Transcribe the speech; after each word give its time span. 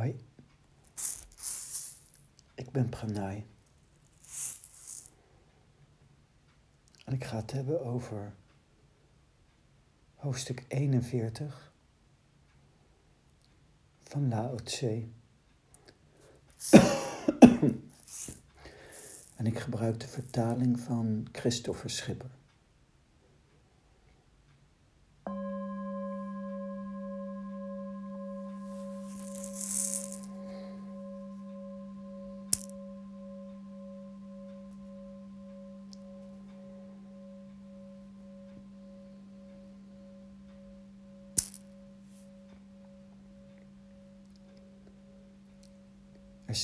Hoi, 0.00 0.20
ik 2.54 2.70
ben 2.70 2.88
Pranay. 2.88 3.46
En 7.04 7.12
ik 7.12 7.24
ga 7.24 7.36
het 7.36 7.52
hebben 7.52 7.84
over 7.84 8.34
hoofdstuk 10.14 10.64
41 10.68 11.72
van 14.02 14.28
Lao 14.28 14.56
Tse. 14.56 15.08
en 19.36 19.46
ik 19.46 19.58
gebruik 19.58 20.00
de 20.00 20.08
vertaling 20.08 20.80
van 20.80 21.28
Christopher 21.32 21.90
Schipper. 21.90 22.39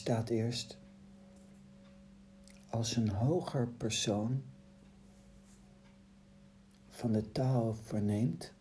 Staat 0.07 0.29
eerst, 0.29 0.79
als 2.71 2.97
een 2.97 3.09
hoger 3.09 3.69
persoon 3.69 4.43
van 6.89 7.13
de 7.13 7.33
taal 7.33 7.75
verneemt, 7.75 8.53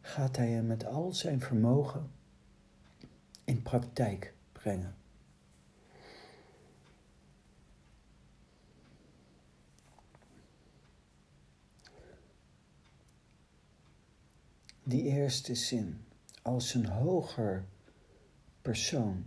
gaat 0.00 0.36
hij 0.36 0.50
hem 0.50 0.66
met 0.66 0.84
al 0.84 1.12
zijn 1.12 1.40
vermogen 1.40 2.10
in 3.44 3.62
praktijk 3.62 4.34
brengen. 4.52 4.96
Die 14.82 15.02
eerste 15.02 15.54
zin, 15.54 16.04
als 16.42 16.74
een 16.74 16.86
hoger 16.86 17.66
persoon 18.66 19.26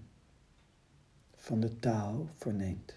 van 1.36 1.60
de 1.60 1.80
taal 1.80 2.30
verneemt. 2.36 2.94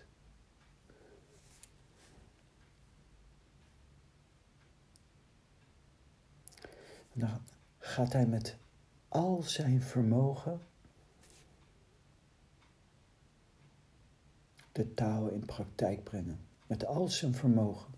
Dan 7.13 7.43
gaat 7.79 8.13
hij 8.13 8.27
met 8.27 8.57
al 9.09 9.43
zijn 9.43 9.83
vermogen 9.83 10.61
de 14.73 14.95
taal 14.95 15.29
in 15.29 15.45
praktijk 15.45 16.05
brengen. 16.05 16.47
Met 16.67 16.85
al 16.85 17.09
zijn 17.09 17.35
vermogen. 17.35 17.95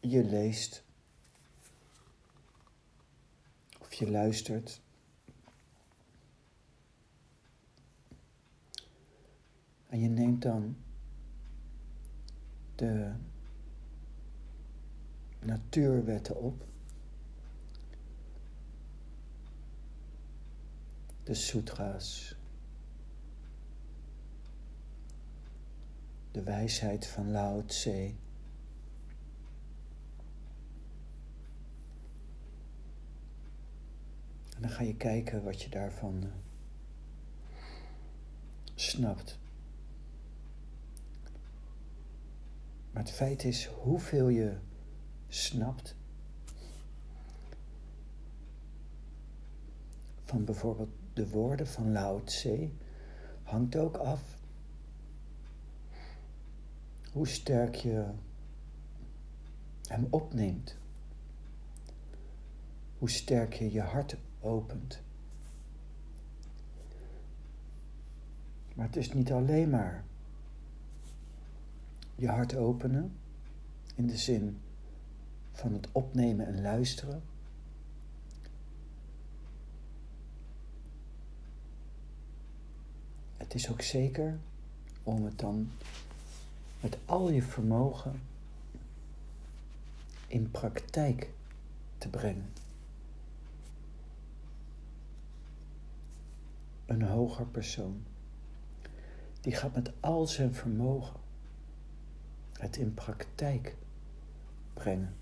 Je 0.00 0.24
leest 0.24 0.84
of 3.85 3.85
je 3.98 4.10
luistert. 4.10 4.80
En 9.86 10.00
je 10.00 10.08
neemt 10.08 10.42
dan 10.42 10.76
de 12.74 13.12
natuurwetten 15.40 16.36
op. 16.36 16.64
De 21.22 21.34
sutra's. 21.34 22.36
De 26.30 26.42
wijsheid 26.42 27.06
van 27.06 27.30
Lao 27.30 27.64
Tse. 27.64 28.14
En 34.56 34.62
dan 34.62 34.70
ga 34.70 34.82
je 34.82 34.96
kijken 34.96 35.44
wat 35.44 35.62
je 35.62 35.68
daarvan 35.68 36.22
uh, 36.24 36.30
snapt. 38.74 39.38
Maar 42.90 43.02
het 43.02 43.12
feit 43.12 43.44
is 43.44 43.66
hoeveel 43.66 44.28
je 44.28 44.56
snapt 45.28 45.96
van 50.24 50.44
bijvoorbeeld 50.44 50.90
de 51.12 51.28
woorden 51.28 51.66
van 51.66 51.92
Lao 51.92 52.22
Tse 52.24 52.70
hangt 53.42 53.76
ook 53.76 53.96
af 53.96 54.38
hoe 57.12 57.28
sterk 57.28 57.74
je 57.74 58.04
hem 59.88 60.06
opneemt. 60.10 60.76
Hoe 62.98 63.10
sterk 63.10 63.54
je 63.54 63.72
je 63.72 63.80
hart 63.80 64.16
opent. 64.46 65.00
Maar 68.74 68.86
het 68.86 68.96
is 68.96 69.12
niet 69.12 69.32
alleen 69.32 69.70
maar 69.70 70.04
je 72.14 72.28
hart 72.28 72.56
openen 72.56 73.16
in 73.94 74.06
de 74.06 74.16
zin 74.16 74.60
van 75.52 75.72
het 75.72 75.88
opnemen 75.92 76.46
en 76.46 76.62
luisteren. 76.62 77.22
Het 83.36 83.54
is 83.54 83.70
ook 83.70 83.82
zeker 83.82 84.38
om 85.02 85.24
het 85.24 85.38
dan 85.38 85.70
met 86.80 86.98
al 87.04 87.30
je 87.30 87.42
vermogen 87.42 88.20
in 90.26 90.50
praktijk 90.50 91.30
te 91.98 92.08
brengen. 92.08 92.52
Een 96.86 97.02
hoger 97.02 97.46
persoon, 97.46 98.04
die 99.40 99.54
gaat 99.54 99.74
met 99.74 99.92
al 100.00 100.26
zijn 100.26 100.54
vermogen 100.54 101.20
het 102.52 102.76
in 102.76 102.94
praktijk 102.94 103.76
brengen. 104.74 105.14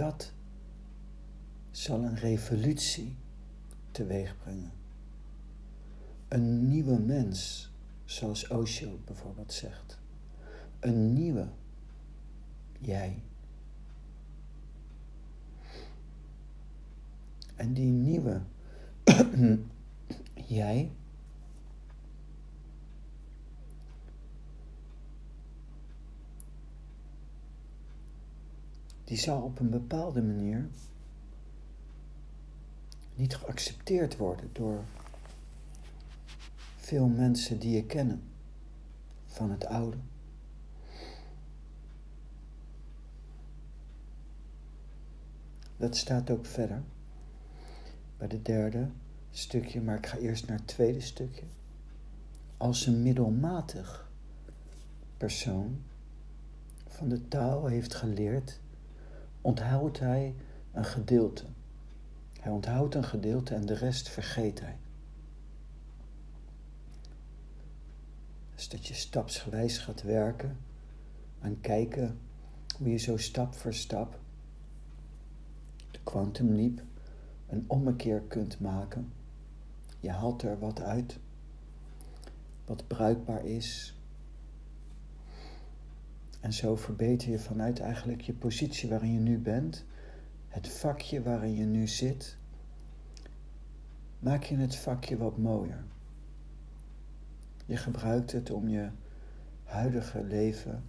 Dat 0.00 0.32
zal 1.70 2.02
een 2.04 2.16
revolutie 2.16 3.16
teweeg 3.90 4.36
brengen. 4.36 4.72
Een 6.28 6.68
nieuwe 6.68 6.98
mens, 6.98 7.70
zoals 8.04 8.48
Osho 8.48 8.98
bijvoorbeeld 9.04 9.52
zegt. 9.52 9.98
Een 10.78 11.12
nieuwe 11.12 11.48
jij. 12.78 13.22
En 17.54 17.72
die 17.72 17.90
nieuwe 17.90 18.40
jij 20.58 20.90
die 29.10 29.18
zal 29.18 29.42
op 29.42 29.58
een 29.58 29.70
bepaalde 29.70 30.22
manier 30.22 30.68
niet 33.14 33.36
geaccepteerd 33.36 34.16
worden 34.16 34.50
door 34.52 34.84
veel 36.76 37.06
mensen 37.08 37.58
die 37.58 37.74
je 37.74 37.84
kennen 37.84 38.22
van 39.26 39.50
het 39.50 39.66
oude. 39.66 39.96
Dat 45.76 45.96
staat 45.96 46.30
ook 46.30 46.46
verder 46.46 46.82
bij 48.16 48.28
de 48.28 48.42
derde 48.42 48.88
stukje, 49.30 49.80
maar 49.80 49.96
ik 49.96 50.06
ga 50.06 50.16
eerst 50.16 50.46
naar 50.46 50.56
het 50.56 50.66
tweede 50.66 51.00
stukje. 51.00 51.44
Als 52.56 52.86
een 52.86 53.02
middelmatig 53.02 54.10
persoon 55.16 55.82
van 56.86 57.08
de 57.08 57.28
taal 57.28 57.66
heeft 57.66 57.94
geleerd, 57.94 58.60
onthoudt 59.40 59.98
hij 59.98 60.34
een 60.72 60.84
gedeelte. 60.84 61.44
Hij 62.40 62.52
onthoudt 62.52 62.94
een 62.94 63.04
gedeelte 63.04 63.54
en 63.54 63.66
de 63.66 63.74
rest 63.74 64.08
vergeet 64.08 64.60
hij. 64.60 64.78
is 68.60 68.68
dat 68.68 68.86
je 68.86 68.94
stapsgewijs 68.94 69.78
gaat 69.78 70.02
werken 70.02 70.56
aan 71.40 71.60
kijken 71.60 72.18
hoe 72.78 72.90
je 72.90 72.96
zo 72.96 73.16
stap 73.16 73.54
voor 73.54 73.74
stap 73.74 74.18
de 75.90 75.98
quantum 76.02 76.54
leap 76.54 76.82
een 77.48 77.64
ommekeer 77.66 78.20
kunt 78.20 78.60
maken. 78.60 79.12
Je 80.00 80.10
haalt 80.10 80.42
er 80.42 80.58
wat 80.58 80.80
uit 80.80 81.18
wat 82.64 82.86
bruikbaar 82.86 83.44
is. 83.44 83.94
En 86.40 86.52
zo 86.52 86.76
verbeter 86.76 87.30
je 87.30 87.38
vanuit 87.38 87.80
eigenlijk 87.80 88.20
je 88.20 88.32
positie 88.32 88.88
waarin 88.88 89.12
je 89.12 89.20
nu 89.20 89.38
bent, 89.38 89.84
het 90.48 90.68
vakje 90.68 91.22
waarin 91.22 91.54
je 91.54 91.64
nu 91.64 91.86
zit, 91.86 92.38
maak 94.18 94.42
je 94.42 94.56
het 94.56 94.76
vakje 94.76 95.16
wat 95.16 95.38
mooier. 95.38 95.84
Je 97.66 97.76
gebruikt 97.76 98.32
het 98.32 98.50
om 98.50 98.68
je 98.68 98.90
huidige 99.64 100.24
leven 100.24 100.84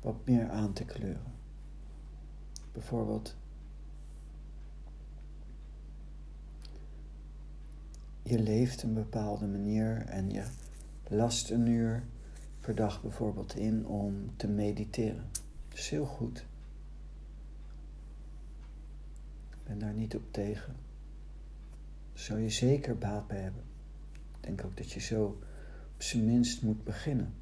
wat 0.00 0.26
meer 0.26 0.50
aan 0.50 0.72
te 0.72 0.84
kleuren. 0.84 1.32
Bijvoorbeeld 2.72 3.36
je 8.22 8.38
leeft 8.38 8.82
een 8.82 8.94
bepaalde 8.94 9.46
manier 9.46 10.06
en 10.06 10.30
je 10.30 10.44
last 11.08 11.50
een 11.50 11.66
uur 11.66 12.04
per 12.62 12.74
dag 12.74 13.02
bijvoorbeeld 13.02 13.56
in 13.56 13.86
om 13.86 14.36
te 14.36 14.48
mediteren. 14.48 15.28
Dat 15.68 15.78
is 15.78 15.88
heel 15.88 16.04
goed. 16.04 16.38
Ik 19.50 19.64
ben 19.64 19.78
daar 19.78 19.92
niet 19.92 20.14
op 20.14 20.22
tegen. 20.30 20.76
Zou 22.12 22.40
je 22.40 22.50
zeker 22.50 22.98
baat 22.98 23.26
bij 23.26 23.40
hebben. 23.40 23.62
Ik 24.36 24.42
denk 24.46 24.64
ook 24.64 24.76
dat 24.76 24.92
je 24.92 25.00
zo 25.00 25.24
op 25.94 26.02
zijn 26.02 26.24
minst 26.24 26.62
moet 26.62 26.84
beginnen. 26.84 27.34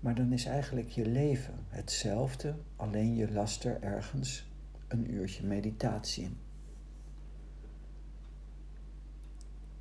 Maar 0.00 0.14
dan 0.14 0.32
is 0.32 0.44
eigenlijk 0.44 0.88
je 0.88 1.06
leven 1.06 1.54
hetzelfde, 1.68 2.54
alleen 2.76 3.14
je 3.14 3.32
last 3.32 3.64
er 3.64 3.82
ergens 3.82 4.46
een 4.94 5.14
uurtje 5.14 5.46
meditatie 5.46 6.24
in. 6.24 6.36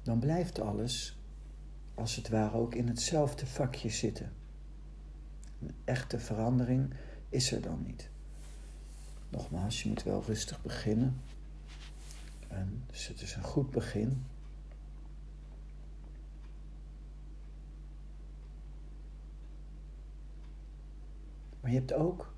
Dan 0.01 0.19
blijft 0.19 0.60
alles 0.60 1.18
als 1.94 2.15
het 2.15 2.30
ware 2.30 2.57
ook 2.57 2.75
in 2.75 2.88
hetzelfde 2.88 3.45
vakje 3.45 3.89
zitten. 3.89 4.31
Een 5.62 5.75
echte 5.83 6.19
verandering 6.19 6.94
is 7.30 7.51
er 7.51 7.62
dan 7.62 7.83
niet. 7.86 8.10
Nogmaals, 9.30 9.83
je 9.83 9.89
moet 9.89 10.04
wel 10.04 10.24
rustig 10.25 10.62
beginnen. 10.62 11.21
En 12.48 12.83
dus 12.88 13.07
het 13.07 13.21
is 13.21 13.36
een 13.36 13.44
goed 13.44 13.71
begin. 13.71 14.24
Maar 21.59 21.71
je 21.71 21.77
hebt 21.77 21.94
ook 21.94 22.33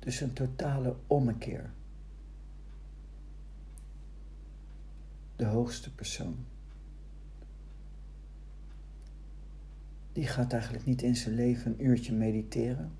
dus 0.00 0.20
een 0.20 0.32
totale 0.32 0.96
ommekeer. 1.06 1.70
De 5.36 5.44
hoogste 5.44 5.94
persoon. 5.94 6.36
Die 10.12 10.26
gaat 10.26 10.52
eigenlijk 10.52 10.86
niet 10.86 11.02
in 11.02 11.16
zijn 11.16 11.34
leven 11.34 11.72
een 11.72 11.84
uurtje 11.84 12.12
mediteren. 12.12 12.92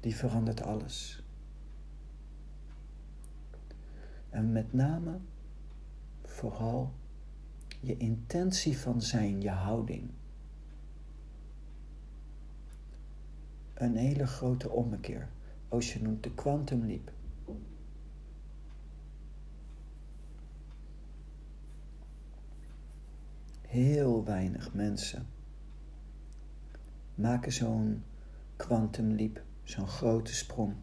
Die 0.00 0.16
verandert 0.16 0.62
alles. 0.62 1.22
En 4.30 4.52
met 4.52 4.72
name, 4.72 5.18
vooral, 6.22 6.92
je 7.80 7.96
intentie 7.96 8.78
van 8.78 9.02
zijn, 9.02 9.40
je 9.40 9.50
houding. 9.50 10.10
Een 13.80 13.96
hele 13.96 14.26
grote 14.26 14.70
ommekeer. 14.70 15.28
Als 15.68 15.92
noemt 16.00 16.22
de 16.22 16.34
quantum 16.34 16.86
leap. 16.86 17.12
Heel 23.60 24.24
weinig 24.24 24.74
mensen 24.74 25.26
maken 27.14 27.52
zo'n 27.52 28.04
quantum 28.56 29.12
leap, 29.12 29.42
zo'n 29.62 29.88
grote 29.88 30.34
sprong. 30.34 30.74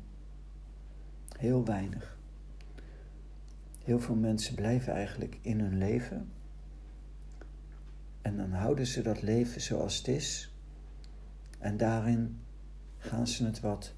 Heel 1.37 1.65
weinig. 1.65 2.17
Heel 3.83 3.99
veel 3.99 4.15
mensen 4.15 4.55
blijven 4.55 4.93
eigenlijk 4.93 5.39
in 5.41 5.59
hun 5.59 5.77
leven. 5.77 6.31
En 8.21 8.37
dan 8.37 8.51
houden 8.51 8.87
ze 8.87 9.01
dat 9.01 9.21
leven 9.21 9.61
zoals 9.61 9.97
het 9.97 10.07
is. 10.07 10.53
En 11.59 11.77
daarin 11.77 12.39
gaan 13.07 13.27
ze 13.27 13.45
het 13.45 13.59
wat 13.59 13.93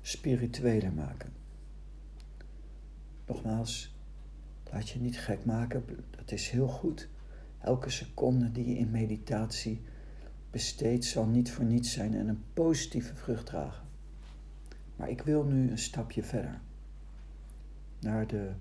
spiritueler 0.00 0.92
maken. 0.92 1.32
Nogmaals, 3.26 3.94
laat 4.72 4.88
je 4.88 4.98
niet 4.98 5.18
gek 5.18 5.44
maken, 5.44 5.84
dat 6.10 6.30
is 6.30 6.48
heel 6.48 6.68
goed. 6.68 7.08
Elke 7.58 7.90
seconde 7.90 8.52
die 8.52 8.68
je 8.68 8.78
in 8.78 8.90
meditatie 8.90 9.82
besteedt 10.50 11.04
zal 11.04 11.26
niet 11.26 11.52
voor 11.52 11.64
niets 11.64 11.92
zijn 11.92 12.14
en 12.14 12.28
een 12.28 12.44
positieve 12.54 13.14
vrucht 13.14 13.46
dragen. 13.46 13.86
Maar 14.96 15.10
ik 15.10 15.22
wil 15.22 15.44
nu 15.44 15.70
een 15.70 15.78
stapje 15.78 16.22
verder 16.22 16.60
naar 17.98 18.26
de 18.26 18.52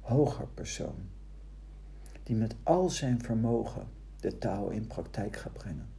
hoger 0.00 0.46
persoon, 0.46 1.08
die 2.22 2.36
met 2.36 2.54
al 2.62 2.90
zijn 2.90 3.22
vermogen 3.22 3.86
de 4.20 4.38
taal 4.38 4.70
in 4.70 4.86
praktijk 4.86 5.36
gaat 5.36 5.52
brengen. 5.52 5.91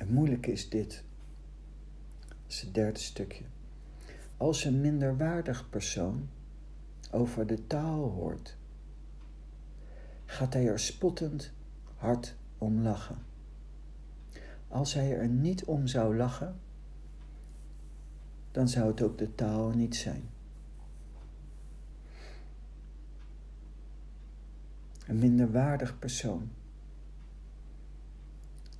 En 0.00 0.12
moeilijk 0.12 0.46
is 0.46 0.68
dit. 0.68 1.04
Dat 2.28 2.36
is 2.48 2.60
het 2.60 2.74
derde 2.74 2.98
stukje. 2.98 3.44
Als 4.36 4.64
een 4.64 4.80
minderwaardig 4.80 5.70
persoon 5.70 6.28
over 7.10 7.46
de 7.46 7.66
taal 7.66 8.10
hoort, 8.10 8.56
gaat 10.24 10.52
hij 10.52 10.68
er 10.68 10.78
spottend 10.78 11.52
hard 11.96 12.36
om 12.58 12.82
lachen. 12.82 13.18
Als 14.68 14.94
hij 14.94 15.16
er 15.18 15.28
niet 15.28 15.64
om 15.64 15.86
zou 15.86 16.16
lachen, 16.16 16.60
dan 18.50 18.68
zou 18.68 18.86
het 18.86 19.02
ook 19.02 19.18
de 19.18 19.34
taal 19.34 19.70
niet 19.70 19.96
zijn. 19.96 20.22
Een 25.06 25.18
minderwaardig 25.18 25.98
persoon 25.98 26.50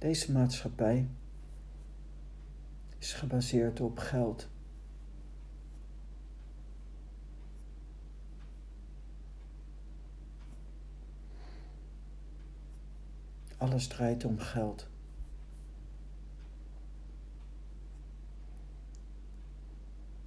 deze 0.00 0.32
maatschappij 0.32 1.08
is 2.98 3.12
gebaseerd 3.12 3.80
op 3.80 3.98
geld. 3.98 4.48
Alles 13.56 13.86
draait 13.86 14.24
om 14.24 14.38
geld. 14.38 14.88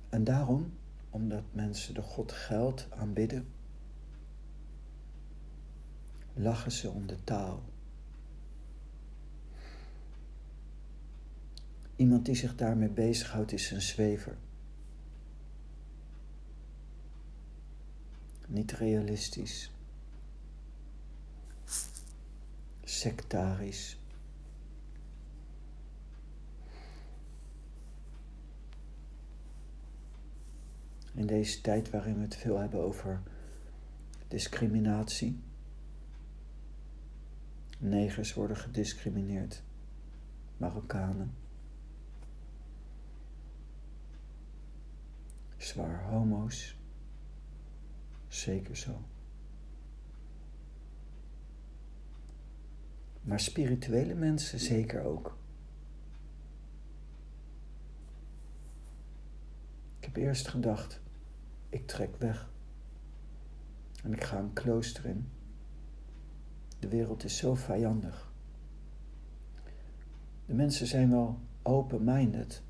En 0.09 0.23
daarom, 0.23 0.73
omdat 1.09 1.43
mensen 1.51 1.93
de 1.93 2.01
God 2.01 2.31
geld 2.31 2.87
aanbidden, 2.91 3.47
lachen 6.33 6.71
ze 6.71 6.89
om 6.89 7.07
de 7.07 7.23
taal. 7.23 7.72
Iemand 11.95 12.25
die 12.25 12.35
zich 12.35 12.55
daarmee 12.55 12.89
bezighoudt 12.89 13.51
is 13.51 13.71
een 13.71 13.81
zwever. 13.81 14.37
Niet 18.47 18.71
realistisch. 18.71 19.71
Sectarisch. 22.83 23.97
In 31.13 31.25
deze 31.27 31.61
tijd 31.61 31.89
waarin 31.89 32.15
we 32.15 32.21
het 32.21 32.35
veel 32.35 32.57
hebben 32.57 32.79
over 32.79 33.21
discriminatie. 34.27 35.39
Negers 37.77 38.33
worden 38.33 38.57
gediscrimineerd. 38.57 39.63
Marokkanen. 40.57 41.42
Zwaar 45.63 46.03
homo's. 46.03 46.77
Zeker 48.27 48.77
zo. 48.77 49.01
Maar 53.21 53.39
spirituele 53.39 54.13
mensen 54.13 54.59
zeker 54.59 55.03
ook. 55.03 55.37
Ik 59.99 60.05
heb 60.05 60.15
eerst 60.15 60.47
gedacht, 60.47 61.01
ik 61.69 61.87
trek 61.87 62.15
weg. 62.17 62.49
En 64.03 64.13
ik 64.13 64.23
ga 64.23 64.37
een 64.37 64.53
klooster 64.53 65.05
in. 65.05 65.29
De 66.79 66.87
wereld 66.87 67.23
is 67.23 67.37
zo 67.37 67.55
vijandig. 67.55 68.31
De 70.45 70.53
mensen 70.53 70.87
zijn 70.87 71.09
wel 71.09 71.39
open-minded, 71.61 72.63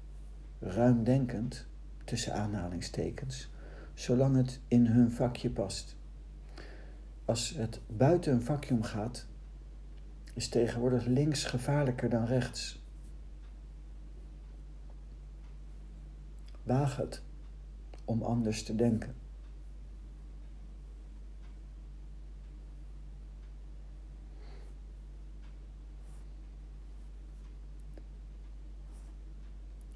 ruimdenkend, 0.60 1.68
tussen 2.04 2.34
aanhalingstekens, 2.34 3.50
zolang 3.94 4.36
het 4.36 4.60
in 4.68 4.86
hun 4.86 5.12
vakje 5.12 5.50
past. 5.50 5.96
Als 7.26 7.50
het 7.50 7.82
buiten 7.88 8.34
een 8.34 8.42
vakje 8.42 8.74
omgaat, 8.74 9.28
is 10.34 10.48
tegenwoordig 10.48 11.06
links 11.06 11.44
gevaarlijker 11.44 12.10
dan 12.10 12.26
rechts. 12.26 12.82
Waag 16.64 16.98
het 16.98 17.24
om 18.06 18.22
anders 18.22 18.64
te 18.64 18.76
denken. 18.76 19.23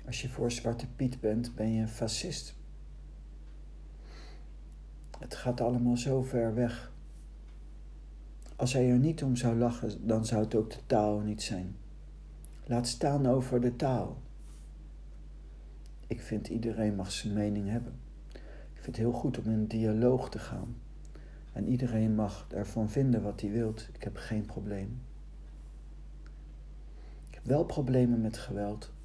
Als 0.08 0.22
je 0.22 0.30
voor 0.30 0.52
Zwarte 0.52 0.88
Piet 0.88 1.20
bent, 1.20 1.56
ben 1.56 1.74
je 1.74 1.82
een 1.82 1.88
fascist. 1.88 2.56
Het 5.20 5.36
gaat 5.36 5.62
allemaal 5.62 5.98
zo 5.98 6.22
ver 6.22 6.54
weg. 6.54 6.92
Als 8.56 8.74
hij 8.74 8.90
er 8.90 8.98
niet 8.98 9.24
om 9.24 9.36
zou 9.36 9.56
lachen, 9.58 10.08
dan 10.08 10.26
zou 10.26 10.44
het 10.44 10.56
ook 10.56 10.72
de 10.72 10.86
taal 10.86 11.20
niet 11.20 11.42
zijn. 11.42 11.76
Laat 12.66 12.88
staan 12.88 13.28
over 13.28 13.62
de 13.62 13.76
taal. 13.76 14.18
Ik 16.08 16.22
vind 16.22 16.48
iedereen 16.48 16.96
mag 16.96 17.12
zijn 17.12 17.34
mening 17.34 17.70
hebben. 17.70 17.94
Ik 18.74 18.82
vind 18.82 18.86
het 18.86 18.96
heel 18.96 19.12
goed 19.12 19.38
om 19.38 19.52
in 19.52 19.66
dialoog 19.66 20.30
te 20.30 20.40
gaan. 20.40 20.76
En 21.54 21.68
iedereen 21.68 22.16
mag 22.16 22.48
ervan 22.50 22.90
vinden 22.90 23.22
wat 23.22 23.42
hij 23.42 23.52
wilt. 23.52 23.90
Ik 23.94 24.04
heb 24.04 24.16
geen 24.18 24.46
probleem. 24.46 25.02
Ik 27.28 27.34
heb 27.34 27.46
wel 27.46 27.66
problemen 27.66 28.22
met 28.22 28.38
geweld. 28.38 28.96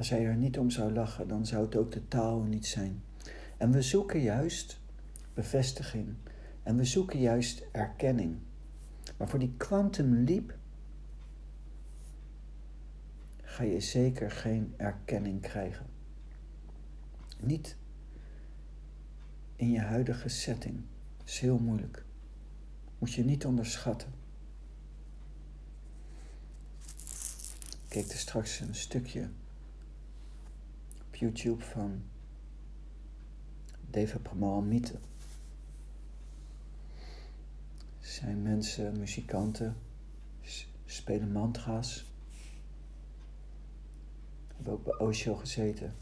Als 0.00 0.10
hij 0.10 0.26
er 0.26 0.36
niet 0.36 0.58
om 0.58 0.70
zou 0.70 0.92
lachen, 0.92 1.28
dan 1.28 1.46
zou 1.46 1.64
het 1.64 1.76
ook 1.76 1.92
de 1.92 2.08
taal 2.08 2.42
niet 2.42 2.66
zijn. 2.66 3.02
En 3.56 3.70
we 3.70 3.82
zoeken 3.82 4.20
juist 4.20 4.80
bevestiging. 5.34 6.14
En 6.62 6.76
we 6.76 6.84
zoeken 6.84 7.20
juist 7.20 7.62
erkenning. 7.72 8.38
Maar 9.16 9.28
voor 9.28 9.38
die 9.38 9.54
quantum 9.56 10.14
leap 10.14 10.54
ga 13.42 13.62
je 13.62 13.80
zeker 13.80 14.30
geen 14.30 14.74
erkenning 14.76 15.40
krijgen. 15.40 15.86
Niet 17.40 17.76
in 19.56 19.70
je 19.70 19.80
huidige 19.80 20.28
setting. 20.28 20.82
Dat 21.16 21.28
is 21.28 21.38
heel 21.38 21.58
moeilijk. 21.58 22.04
Moet 22.98 23.12
je 23.12 23.24
niet 23.24 23.46
onderschatten. 23.46 24.12
Ik 27.70 27.88
keek 27.88 28.10
er 28.10 28.18
straks 28.18 28.60
een 28.60 28.74
stukje 28.74 29.30
YouTube 31.20 31.64
van 31.64 32.02
Deva 33.90 34.18
Pramal 34.18 34.60
Mythe. 34.60 34.98
Zijn 37.98 38.42
mensen, 38.42 38.98
muzikanten, 38.98 39.76
spelen 40.86 41.32
mantra's. 41.32 42.06
Hebben 44.54 44.72
ook 44.72 44.84
bij 44.84 44.98
Osho 44.98 45.34
gezeten. 45.34 45.94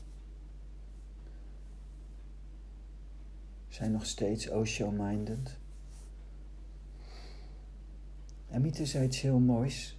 Zijn 3.68 3.92
nog 3.92 4.06
steeds 4.06 4.48
Osho-minded. 4.48 5.58
En 8.48 8.60
Mythe 8.60 8.86
zei 8.86 9.04
iets 9.04 9.20
heel 9.20 9.38
moois. 9.38 9.98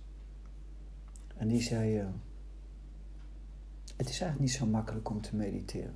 En 1.37 1.47
die 1.47 1.61
zei... 1.61 2.01
Uh, 2.01 2.07
het 3.99 4.09
is 4.09 4.21
eigenlijk 4.21 4.39
niet 4.39 4.59
zo 4.59 4.65
makkelijk 4.65 5.09
om 5.09 5.21
te 5.21 5.35
mediteren. 5.35 5.95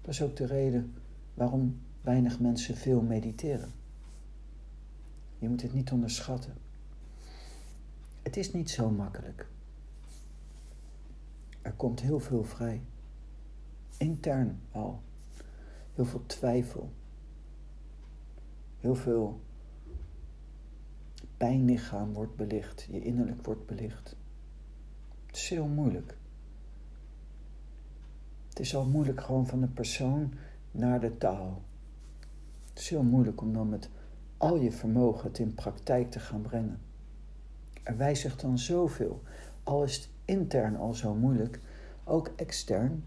Dat 0.00 0.10
is 0.10 0.22
ook 0.22 0.36
de 0.36 0.46
reden 0.46 0.94
waarom 1.34 1.80
weinig 2.00 2.40
mensen 2.40 2.76
veel 2.76 3.02
mediteren. 3.02 3.72
Je 5.38 5.48
moet 5.48 5.62
het 5.62 5.72
niet 5.72 5.92
onderschatten. 5.92 6.54
Het 8.22 8.36
is 8.36 8.52
niet 8.52 8.70
zo 8.70 8.90
makkelijk. 8.90 9.46
Er 11.62 11.72
komt 11.72 12.00
heel 12.00 12.20
veel 12.20 12.44
vrij. 12.44 12.82
Intern 13.96 14.60
al. 14.70 15.02
Heel 15.94 16.04
veel 16.04 16.26
twijfel. 16.26 16.92
Heel 18.78 18.94
veel 18.94 19.40
pijnlichaam 21.36 22.12
wordt 22.12 22.36
belicht. 22.36 22.86
Je 22.90 23.02
innerlijk 23.02 23.44
wordt 23.44 23.66
belicht. 23.66 24.16
Het 25.26 25.36
is 25.36 25.48
heel 25.48 25.66
moeilijk. 25.66 26.20
Het 28.52 28.60
is 28.60 28.76
al 28.76 28.84
moeilijk 28.84 29.20
gewoon 29.20 29.46
van 29.46 29.60
de 29.60 29.66
persoon 29.66 30.32
naar 30.70 31.00
de 31.00 31.18
taal. 31.18 31.62
Het 32.68 32.78
is 32.78 32.88
heel 32.88 33.02
moeilijk 33.02 33.40
om 33.40 33.52
dan 33.52 33.68
met 33.68 33.88
al 34.36 34.56
je 34.56 34.72
vermogen 34.72 35.28
het 35.28 35.38
in 35.38 35.54
praktijk 35.54 36.10
te 36.10 36.20
gaan 36.20 36.40
brengen. 36.40 36.80
Er 37.82 37.96
wijzigt 37.96 38.40
dan 38.40 38.58
zoveel. 38.58 39.22
Al 39.62 39.84
is 39.84 39.96
het 39.96 40.08
intern 40.24 40.76
al 40.76 40.94
zo 40.94 41.14
moeilijk, 41.14 41.60
ook 42.04 42.32
extern, 42.36 43.04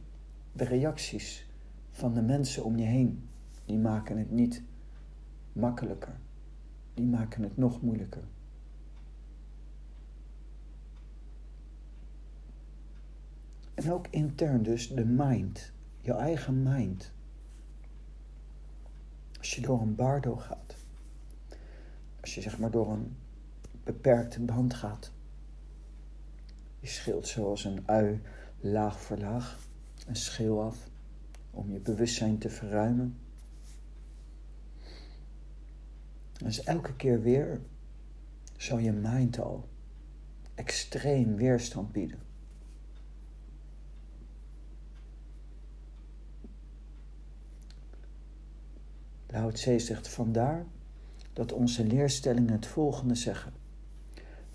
de 0.51 0.63
reacties 0.63 1.49
van 1.91 2.13
de 2.13 2.21
mensen 2.21 2.63
om 2.63 2.77
je 2.77 2.85
heen, 2.85 3.29
die 3.65 3.77
maken 3.77 4.17
het 4.17 4.31
niet 4.31 4.63
makkelijker. 5.53 6.15
Die 6.93 7.05
maken 7.05 7.43
het 7.43 7.57
nog 7.57 7.81
moeilijker. 7.81 8.23
En 13.75 13.91
ook 13.91 14.07
intern 14.09 14.63
dus 14.63 14.87
de 14.87 15.05
mind, 15.05 15.71
je 16.01 16.13
eigen 16.13 16.63
mind. 16.63 17.11
Als 19.37 19.55
je 19.55 19.61
door 19.61 19.81
een 19.81 19.95
bardo 19.95 20.35
gaat, 20.35 20.75
als 22.21 22.35
je 22.35 22.41
zeg 22.41 22.59
maar 22.59 22.71
door 22.71 22.91
een 22.91 23.15
beperkte 23.83 24.41
band 24.41 24.73
gaat, 24.73 25.11
je 26.79 26.87
scheelt 26.87 27.27
zoals 27.27 27.63
een 27.63 27.83
ui 27.85 28.21
laag 28.59 28.99
voor 28.99 29.17
laag 29.17 29.59
een 30.07 30.15
schil 30.15 30.61
af 30.61 30.89
om 31.51 31.71
je 31.71 31.79
bewustzijn 31.79 32.37
te 32.37 32.49
verruimen. 32.49 33.17
Dus 36.33 36.63
elke 36.63 36.95
keer 36.95 37.21
weer 37.21 37.61
zal 38.57 38.77
je 38.77 38.91
mind 38.91 39.39
al 39.39 39.67
extreem 40.55 41.35
weerstand 41.35 41.91
bieden. 41.91 42.24
Lao 49.35 49.51
Tse 49.51 49.79
zegt 49.79 50.07
vandaar 50.07 50.65
dat 51.33 51.51
onze 51.51 51.85
leerstellingen 51.85 52.53
het 52.53 52.65
volgende 52.65 53.15
zeggen. 53.15 53.53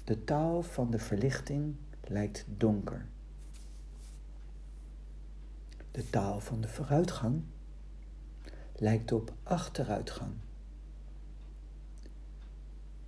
De 0.04 0.24
taal 0.24 0.62
van 0.62 0.90
de 0.90 0.98
verlichting 0.98 1.74
lijkt 2.04 2.44
donker. 2.56 3.06
De 5.90 6.10
taal 6.10 6.40
van 6.40 6.60
de 6.60 6.68
vooruitgang 6.68 7.42
lijkt 8.74 9.12
op 9.12 9.32
achteruitgang. 9.42 10.32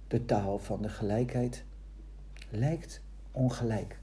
De 0.09 0.25
taal 0.25 0.59
van 0.59 0.83
de 0.83 0.88
gelijkheid 0.88 1.64
lijkt 2.50 3.00
ongelijk. 3.31 3.99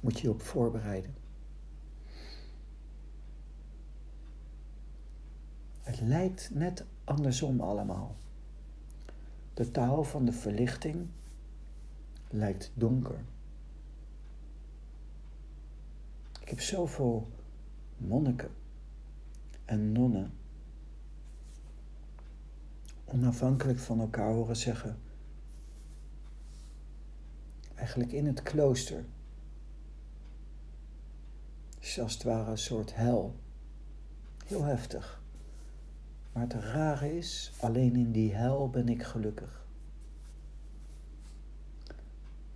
Moet 0.00 0.20
je 0.20 0.30
op 0.30 0.42
voorbereiden. 0.42 1.23
Het 5.84 6.00
lijkt 6.00 6.50
net 6.52 6.84
andersom 7.04 7.60
allemaal. 7.60 8.16
De 9.54 9.70
taal 9.70 10.04
van 10.04 10.24
de 10.24 10.32
verlichting 10.32 11.08
lijkt 12.30 12.70
donker. 12.74 13.24
Ik 16.40 16.48
heb 16.48 16.60
zoveel 16.60 17.28
monniken 17.96 18.50
en 19.64 19.92
nonnen 19.92 20.32
onafhankelijk 23.04 23.78
van 23.78 24.00
elkaar 24.00 24.32
horen 24.32 24.56
zeggen. 24.56 24.98
Eigenlijk 27.74 28.12
in 28.12 28.26
het 28.26 28.42
klooster 28.42 29.04
is 31.80 32.00
als 32.00 32.12
het 32.12 32.22
ware 32.22 32.50
een 32.50 32.58
soort 32.58 32.94
hel. 32.94 33.34
Heel 34.44 34.62
heftig. 34.62 35.22
Maar 36.34 36.42
het 36.42 36.52
rare 36.52 37.16
is, 37.16 37.52
alleen 37.60 37.96
in 37.96 38.12
die 38.12 38.34
hel 38.34 38.70
ben 38.70 38.88
ik 38.88 39.02
gelukkig. 39.02 39.66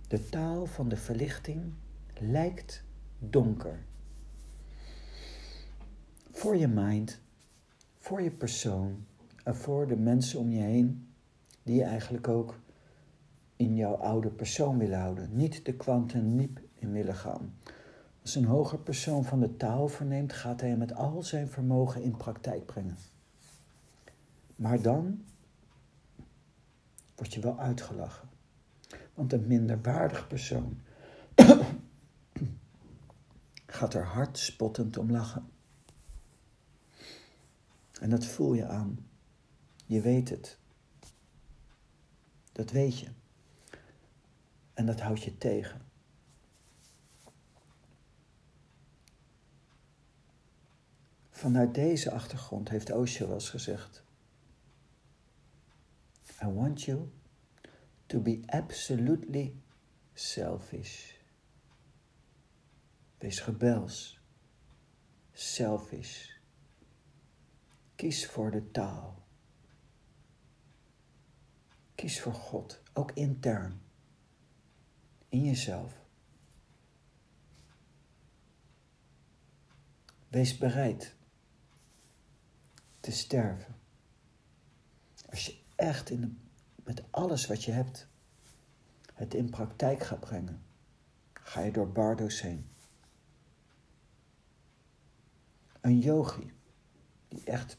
De 0.07 0.29
taal 0.29 0.65
van 0.65 0.89
de 0.89 0.97
verlichting 0.97 1.73
lijkt 2.19 2.83
donker. 3.19 3.79
Voor 6.31 6.55
je 6.57 6.67
mind, 6.67 7.21
voor 7.99 8.21
je 8.21 8.31
persoon 8.31 9.05
en 9.43 9.55
voor 9.55 9.87
de 9.87 9.97
mensen 9.97 10.39
om 10.39 10.51
je 10.51 10.61
heen 10.61 11.07
die 11.63 11.75
je 11.75 11.83
eigenlijk 11.83 12.27
ook 12.27 12.59
in 13.55 13.75
jouw 13.75 13.95
oude 13.95 14.29
persoon 14.29 14.77
willen 14.77 14.99
houden. 14.99 15.29
Niet 15.31 15.65
de 15.65 15.73
kwantum 15.73 16.39
in 16.75 16.91
willen 16.91 17.15
gaan. 17.15 17.53
Als 18.21 18.35
een 18.35 18.45
hoger 18.45 18.79
persoon 18.79 19.23
van 19.25 19.39
de 19.39 19.57
taal 19.57 19.87
verneemt, 19.87 20.33
gaat 20.33 20.61
hij 20.61 20.77
met 20.77 20.93
al 20.93 21.23
zijn 21.23 21.47
vermogen 21.47 22.01
in 22.01 22.17
praktijk 22.17 22.65
brengen. 22.65 22.97
Maar 24.59 24.81
dan 24.81 25.25
word 27.15 27.33
je 27.33 27.39
wel 27.39 27.59
uitgelachen. 27.59 28.29
Want 29.13 29.33
een 29.33 29.47
minderwaardig 29.47 30.27
persoon 30.27 30.81
gaat 33.65 33.93
er 33.93 34.05
hard 34.05 34.37
spottend 34.37 34.97
om 34.97 35.11
lachen. 35.11 35.49
En 38.01 38.09
dat 38.09 38.25
voel 38.25 38.53
je 38.53 38.65
aan. 38.65 39.07
Je 39.85 40.01
weet 40.01 40.29
het. 40.29 40.57
Dat 42.51 42.71
weet 42.71 42.99
je. 42.99 43.07
En 44.73 44.85
dat 44.85 44.99
houdt 44.99 45.23
je 45.23 45.37
tegen. 45.37 45.81
Vanuit 51.29 51.73
deze 51.73 52.11
achtergrond 52.11 52.69
heeft 52.69 52.91
Osho 52.91 53.25
wel 53.25 53.35
eens 53.35 53.49
gezegd: 53.49 54.07
I 56.41 56.47
want 56.47 56.87
you 56.87 57.11
to 58.07 58.19
be 58.19 58.43
absolutely 58.51 59.55
selfish. 60.13 61.13
Wees 63.21 63.45
rebels, 63.45 64.17
selfish. 65.33 66.27
Kies 67.95 68.25
voor 68.25 68.51
de 68.51 68.71
taal. 68.71 69.27
Kies 71.95 72.21
voor 72.21 72.33
God, 72.33 72.81
ook 72.93 73.11
intern, 73.11 73.81
in 75.29 75.43
jezelf. 75.43 75.93
Wees 80.27 80.57
bereid 80.57 81.15
te 82.99 83.11
sterven. 83.11 83.75
Als 85.29 85.45
je 85.45 85.58
echt 85.79 86.09
in 86.09 86.21
de, 86.21 86.31
met 86.83 87.03
alles 87.09 87.47
wat 87.47 87.63
je 87.63 87.71
hebt 87.71 88.07
het 89.13 89.33
in 89.33 89.49
praktijk 89.49 90.03
gaat 90.03 90.19
brengen, 90.19 90.61
ga 91.33 91.61
je 91.61 91.71
door 91.71 91.91
bardo's 91.91 92.41
heen. 92.41 92.69
Een 95.81 95.99
yogi 95.99 96.53
die 97.27 97.43
echt 97.43 97.77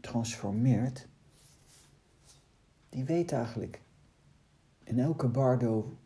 transformeert, 0.00 1.06
die 2.88 3.04
weet 3.04 3.32
eigenlijk 3.32 3.82
in 4.84 4.98
elke 4.98 5.28
bardo 5.28 5.98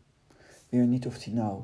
weer 0.69 0.85
niet 0.85 1.07
of 1.07 1.23
hij 1.23 1.33
nou 1.33 1.63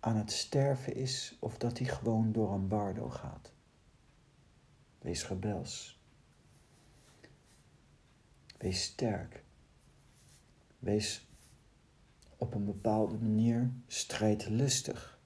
aan 0.00 0.16
het 0.16 0.32
sterven 0.32 0.94
is 0.94 1.36
of 1.40 1.58
dat 1.58 1.78
hij 1.78 1.86
gewoon 1.86 2.32
door 2.32 2.52
een 2.52 2.68
bardo 2.68 3.08
gaat. 3.08 3.52
Wees 4.98 5.28
rebels. 5.28 5.95
Wees 8.66 8.82
sterk. 8.82 9.44
Wees 10.78 11.28
op 12.36 12.54
een 12.54 12.64
bepaalde 12.64 13.18
manier 13.18 13.72
strijdlustig. 13.86 15.18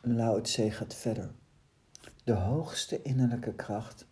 Lao 0.00 0.40
Tse 0.40 0.70
gaat 0.70 0.94
verder. 0.94 1.34
De 2.24 2.32
hoogste 2.32 3.02
innerlijke 3.02 3.54
kracht 3.54 4.06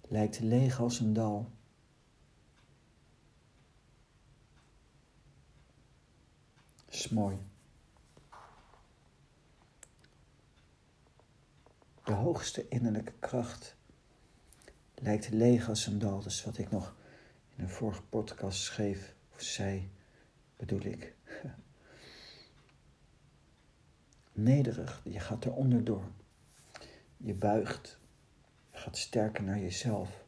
lijkt 0.00 0.40
leeg 0.40 0.80
als 0.80 1.00
een 1.00 1.12
dal. 1.12 1.50
is 6.88 7.08
mooi. 7.08 7.54
De 12.06 12.12
hoogste 12.12 12.68
innerlijke 12.68 13.12
kracht 13.18 13.76
lijkt 14.94 15.30
leeg 15.30 15.68
als 15.68 15.86
een 15.86 15.98
dal. 15.98 16.20
Dus 16.20 16.44
wat 16.44 16.58
ik 16.58 16.70
nog 16.70 16.96
in 17.56 17.64
een 17.64 17.70
vorige 17.70 18.02
podcast 18.02 18.62
schreef 18.62 19.14
of 19.34 19.42
zei, 19.42 19.90
bedoel 20.56 20.80
ik. 20.80 21.14
Nederig, 24.32 25.00
je 25.04 25.20
gaat 25.20 25.44
er 25.44 25.52
onderdoor. 25.52 26.04
Je 27.16 27.34
buigt, 27.34 27.98
je 28.70 28.78
gaat 28.78 28.96
sterker 28.96 29.44
naar 29.44 29.58
jezelf. 29.58 30.24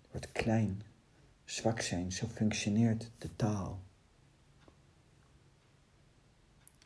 Je 0.00 0.08
wordt 0.10 0.32
klein, 0.32 0.82
zwak 1.44 1.80
zijn, 1.80 2.12
zo 2.12 2.26
functioneert 2.26 3.10
de 3.18 3.36
taal. 3.36 3.82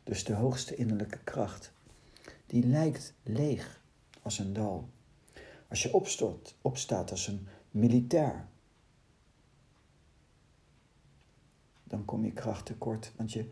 dus 0.04 0.24
de 0.24 0.34
hoogste 0.34 0.74
innerlijke 0.74 1.18
kracht, 1.18 1.72
die 2.46 2.66
lijkt 2.66 3.14
leeg 3.22 3.82
als 4.22 4.38
een 4.38 4.52
dal. 4.52 4.88
Als 5.68 5.82
je 5.82 5.92
opstort, 5.92 6.56
opstaat 6.62 7.10
als 7.10 7.26
een 7.26 7.48
militair, 7.70 8.48
dan 11.84 12.04
kom 12.04 12.24
je 12.24 12.32
kracht 12.32 12.66
tekort, 12.66 13.12
want 13.16 13.32
je 13.32 13.50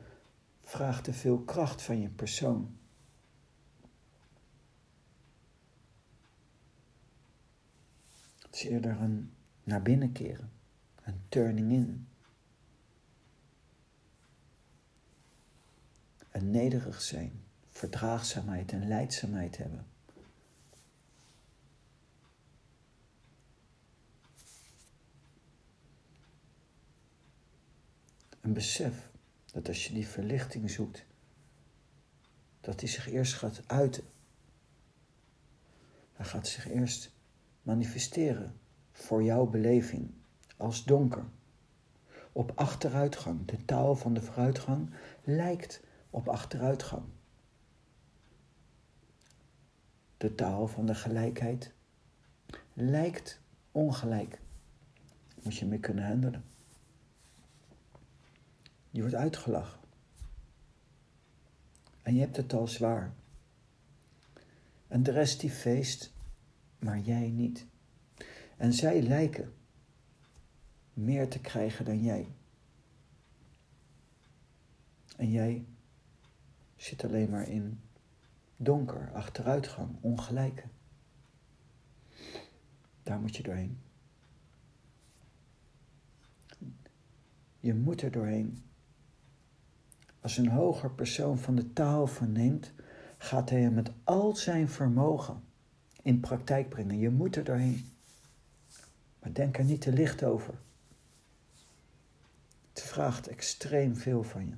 vraagt 0.63 1.05
te 1.05 1.13
veel 1.13 1.39
kracht 1.39 1.83
van 1.83 2.01
je 2.01 2.09
persoon. 2.09 2.77
Het 8.39 8.55
is 8.55 8.65
eerder 8.65 9.01
een 9.01 9.33
naar 9.65 9.83
binnen 9.83 10.13
keren, 10.13 10.53
een 11.03 11.21
turning 11.29 11.73
in. 11.73 12.07
een 16.33 16.51
nederig 16.51 17.03
zijn, 17.03 17.42
verdraagzaamheid 17.73 18.73
en 18.73 18.89
leidzaamheid 18.89 19.57
hebben. 19.57 19.87
Een 28.41 28.53
besef 28.53 29.11
dat 29.53 29.69
als 29.69 29.87
je 29.87 29.95
die 29.95 30.07
verlichting 30.07 30.71
zoekt, 30.71 31.05
dat 32.61 32.79
die 32.79 32.89
zich 32.89 33.09
eerst 33.09 33.35
gaat 33.35 33.63
uiten. 33.67 34.05
Hij 36.13 36.27
gaat 36.27 36.47
zich 36.49 36.69
eerst 36.69 37.13
manifesteren 37.63 38.61
voor 38.93 39.23
jouw 39.23 39.47
beleving 39.47 40.11
als 40.57 40.85
donker. 40.85 41.25
Op 42.33 42.53
achteruitgang, 42.55 43.47
de 43.47 43.65
taal 43.65 43.97
van 43.97 44.15
de 44.15 44.23
vooruitgang, 44.23 44.91
lijkt 45.25 45.81
op 46.11 46.29
achteruitgang. 46.29 47.05
De 50.23 50.35
taal 50.35 50.69
van 50.69 50.87
de 50.87 50.95
gelijkheid 50.95 51.73
lijkt 52.73 53.41
ongelijk. 53.73 54.41
Moet 55.43 55.57
je 55.57 55.67
mee 55.67 55.79
kunnen 55.79 56.07
handelen. 56.07 56.45
Je 58.91 59.01
wordt 59.01 59.15
uitgelachen. 59.15 59.81
En 62.03 62.15
je 62.15 62.21
hebt 62.21 62.37
het 62.37 62.53
al 62.53 62.67
zwaar. 62.67 63.13
En 64.89 65.03
de 65.03 65.11
rest 65.11 65.41
die 65.41 65.51
feest, 65.51 66.13
maar 66.79 66.99
jij 66.99 67.31
niet. 67.31 67.67
En 68.57 68.73
zij 68.73 69.03
lijken 69.03 69.55
meer 70.93 71.29
te 71.29 71.41
krijgen 71.41 71.85
dan 71.85 72.03
jij. 72.03 72.29
En 75.17 75.31
jij 75.31 75.67
zit 76.77 77.05
alleen 77.05 77.31
maar 77.31 77.49
in 77.49 77.81
donker, 78.63 79.11
achteruitgang, 79.13 79.97
ongelijke. 80.01 80.63
Daar 83.03 83.21
moet 83.21 83.37
je 83.37 83.43
doorheen. 83.43 83.79
Je 87.61 87.75
moet 87.75 88.03
er 88.03 88.11
doorheen. 88.11 88.65
Als 90.21 90.37
een 90.37 90.49
hoger 90.49 90.91
persoon 90.91 91.39
van 91.39 91.55
de 91.55 91.73
taal 91.73 92.07
verneemt, 92.07 92.73
gaat 93.19 93.51
hij 93.51 93.61
hem 93.61 93.75
met 93.75 93.91
al 94.05 94.37
zijn 94.37 94.69
vermogen 94.69 95.43
in 96.03 96.21
praktijk 96.21 96.69
brengen. 96.69 96.99
Je 96.99 97.11
moet 97.11 97.37
er 97.37 97.45
doorheen. 97.45 97.91
Maar 99.19 99.33
denk 99.33 99.59
er 99.59 99.65
niet 99.65 99.81
te 99.81 99.93
licht 99.93 100.25
over. 100.25 100.55
Het 102.73 102.83
vraagt 102.83 103.29
extreem 103.29 103.97
veel 103.97 104.23
van 104.23 104.47
je. 104.47 104.55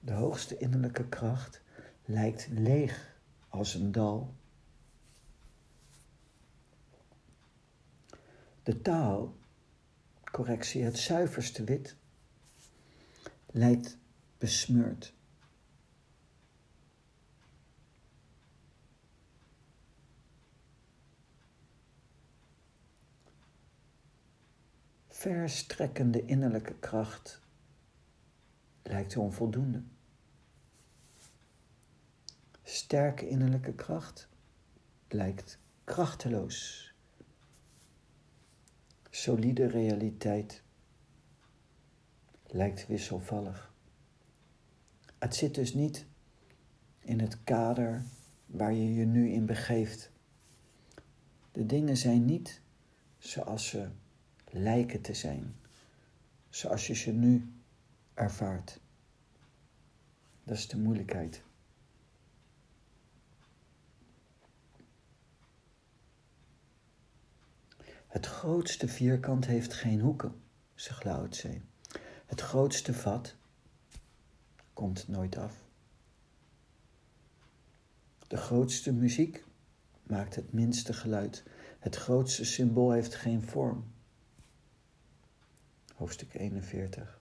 De 0.00 0.12
hoogste 0.12 0.56
innerlijke 0.56 1.08
kracht 1.08 1.62
lijkt 2.04 2.48
leeg 2.50 3.20
als 3.48 3.74
een 3.74 3.92
dal. 3.92 4.34
De 8.62 8.82
taal, 8.82 9.36
correctie, 10.30 10.84
het 10.84 10.98
zuiverste 10.98 11.64
wit, 11.64 11.96
lijkt 13.46 13.98
besmeurd. 14.38 15.14
Verstrekkende 25.08 26.24
innerlijke 26.24 26.74
kracht 26.74 27.40
lijkt 28.82 29.16
onvoldoende. 29.16 29.82
Sterke 32.62 33.28
innerlijke 33.28 33.72
kracht 33.72 34.28
lijkt 35.08 35.58
krachteloos. 35.84 36.92
Solide 39.10 39.66
realiteit 39.66 40.62
lijkt 42.46 42.86
wisselvallig. 42.86 43.74
Het 45.18 45.34
zit 45.34 45.54
dus 45.54 45.74
niet 45.74 46.06
in 46.98 47.20
het 47.20 47.44
kader 47.44 48.04
waar 48.46 48.72
je 48.72 48.94
je 48.94 49.04
nu 49.04 49.30
in 49.30 49.46
begeeft. 49.46 50.10
De 51.52 51.66
dingen 51.66 51.96
zijn 51.96 52.24
niet 52.24 52.60
zoals 53.18 53.68
ze 53.68 53.88
lijken 54.50 55.00
te 55.00 55.14
zijn, 55.14 55.54
zoals 56.48 56.86
je 56.86 56.94
ze 56.94 57.12
nu 57.12 57.52
ervaart. 58.20 58.80
Dat 60.44 60.56
is 60.56 60.68
de 60.68 60.78
moeilijkheid. 60.78 61.42
Het 68.06 68.26
grootste 68.26 68.88
vierkant 68.88 69.46
heeft 69.46 69.74
geen 69.74 70.00
hoeken, 70.00 70.42
zegt 70.74 71.04
Lao 71.04 71.28
Tse. 71.28 71.60
Het 72.26 72.40
grootste 72.40 72.94
vat 72.94 73.36
komt 74.72 75.08
nooit 75.08 75.36
af. 75.36 75.64
De 78.26 78.36
grootste 78.36 78.92
muziek 78.92 79.44
maakt 80.02 80.34
het 80.34 80.52
minste 80.52 80.92
geluid. 80.92 81.44
Het 81.78 81.96
grootste 81.96 82.44
symbool 82.44 82.90
heeft 82.90 83.14
geen 83.14 83.42
vorm. 83.42 83.92
Hoofdstuk 85.94 86.34
41. 86.34 87.19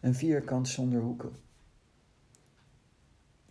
Een 0.00 0.14
vierkant 0.14 0.68
zonder 0.68 1.00
hoeken. 1.00 1.32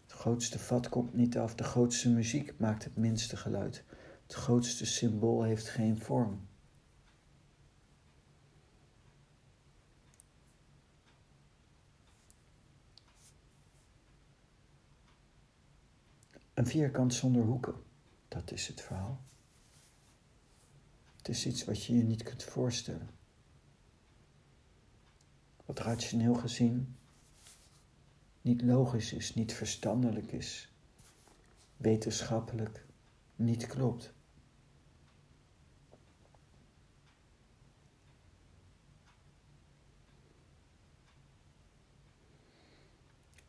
Het 0.01 0.11
grootste 0.11 0.59
vat 0.59 0.89
komt 0.89 1.13
niet 1.13 1.37
af. 1.37 1.55
De 1.55 1.63
grootste 1.63 2.09
muziek 2.09 2.53
maakt 2.57 2.83
het 2.83 2.95
minste 2.95 3.37
geluid. 3.37 3.83
Het 4.23 4.33
grootste 4.33 4.85
symbool 4.85 5.43
heeft 5.43 5.69
geen 5.69 5.99
vorm. 6.01 6.47
Een 16.53 16.67
vierkant 16.67 17.13
zonder 17.13 17.43
hoeken, 17.43 17.75
dat 18.27 18.51
is 18.51 18.67
het 18.67 18.81
verhaal. 18.81 19.21
Het 21.17 21.29
is 21.29 21.45
iets 21.45 21.65
wat 21.65 21.85
je 21.85 21.97
je 21.97 22.03
niet 22.03 22.23
kunt 22.23 22.43
voorstellen. 22.43 23.09
Wat 25.65 25.79
rationeel 25.79 26.33
gezien 26.33 26.95
niet 28.41 28.61
logisch 28.61 29.13
is, 29.13 29.33
niet 29.33 29.53
verstandelijk 29.53 30.31
is, 30.31 30.73
wetenschappelijk 31.77 32.85
niet 33.35 33.67
klopt. 33.67 34.13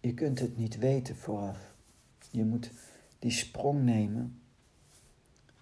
Je 0.01 0.15
kunt 0.15 0.39
het 0.39 0.57
niet 0.57 0.79
weten 0.79 1.17
vooraf. 1.17 1.77
Je 2.31 2.45
moet 2.45 2.71
die 3.19 3.31
sprong 3.31 3.83
nemen 3.83 4.41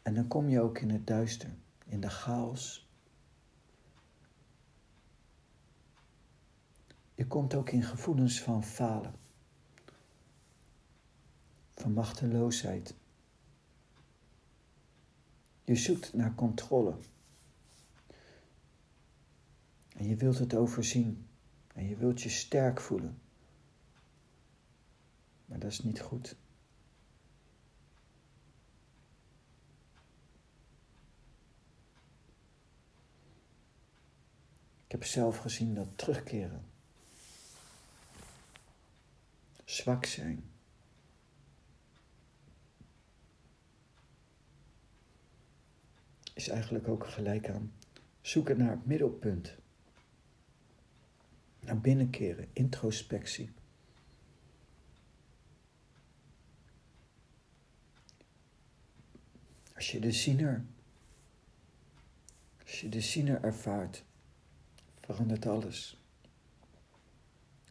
en 0.03 0.15
dan 0.15 0.29
kom 0.29 0.49
je 0.49 0.61
ook 0.61 0.79
in 0.79 0.91
het 0.91 1.07
duister, 1.07 1.51
in 1.87 2.01
de 2.01 2.11
chaos. 2.11 2.84
Je 7.15 7.27
komt 7.27 7.55
ook 7.55 7.71
in 7.71 7.83
gevoelens 7.83 8.41
van 8.41 8.65
falen, 8.65 9.15
van 11.75 11.93
machteloosheid. 11.93 12.95
Je 15.65 15.77
zoekt 15.77 16.13
naar 16.13 16.35
controle. 16.35 16.97
En 19.97 20.09
je 20.09 20.17
wilt 20.17 20.39
het 20.39 20.55
overzien. 20.55 21.27
En 21.75 21.89
je 21.89 21.97
wilt 21.97 22.23
je 22.23 22.29
sterk 22.29 22.81
voelen. 22.81 23.19
Maar 25.47 25.59
dat 25.59 25.71
is 25.71 25.83
niet 25.83 26.01
goed. 26.01 26.37
Ik 34.85 35.01
heb 35.01 35.05
zelf 35.05 35.39
gezien 35.39 35.75
dat 35.75 35.89
terugkeren, 35.99 36.65
zwak 39.75 40.07
zijn, 40.07 40.45
is 46.35 46.49
eigenlijk 46.49 46.89
ook 46.89 47.07
gelijk 47.07 47.49
aan 47.49 47.73
zoeken 48.21 48.59
naar 48.59 48.71
het 48.71 48.87
middelpunt. 48.87 49.57
Naar 51.61 51.81
binnenkeren, 51.81 52.49
introspectie. 52.53 53.51
Als 59.75 59.91
je 59.91 60.01
de 60.01 60.13
ziener, 60.13 60.65
als 62.63 62.81
je 62.81 62.89
de 62.89 63.01
ziener 63.01 63.43
ervaart, 63.43 64.05
verandert 65.01 65.47
alles. 65.47 66.03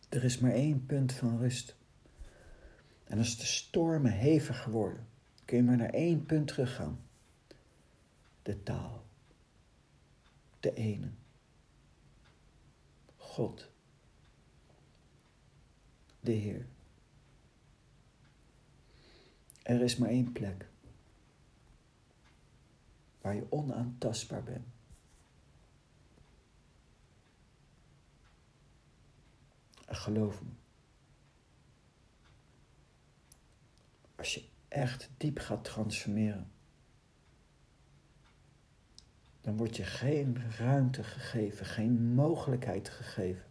Er 0.10 0.24
is 0.24 0.40
maar 0.40 0.52
één 0.52 0.86
punt 0.86 1.14
van 1.14 1.38
rust. 1.38 1.76
En 3.14 3.20
als 3.20 3.38
de 3.38 3.46
stormen 3.46 4.12
hevig 4.12 4.66
worden, 4.66 5.08
kun 5.46 5.58
je 5.58 5.64
maar 5.64 5.78
naar 5.78 5.90
één 5.90 6.26
punt 6.26 6.48
teruggaan. 6.48 7.00
De 8.42 8.64
taal, 8.64 9.06
de 10.60 10.74
ene, 10.74 11.12
God, 13.18 13.72
de 16.20 16.32
Heer. 16.32 16.68
Er 19.64 19.82
is 19.82 19.98
maar 19.98 20.10
één 20.10 20.32
plek 20.32 20.68
waar 23.22 23.36
je 23.36 23.52
onaantastbaar 23.52 24.44
bent. 24.44 24.68
En 29.86 29.96
geloof 29.96 30.42
me, 30.42 30.50
als 34.24 34.34
je 34.34 34.50
echt 34.68 35.10
diep 35.18 35.40
gaat 35.40 35.64
transformeren, 35.64 36.52
dan 39.42 39.58
wordt 39.58 39.76
je 39.76 39.84
geen 39.84 40.52
ruimte 40.58 41.04
gegeven, 41.04 41.66
geen 41.66 42.14
mogelijkheid 42.14 42.90
gegeven 42.90 43.46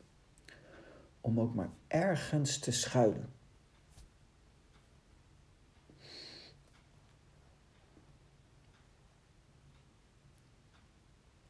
om 1.20 1.40
ook 1.40 1.54
maar 1.54 1.70
ergens 1.86 2.58
te 2.58 2.70
schuilen. 2.70 3.32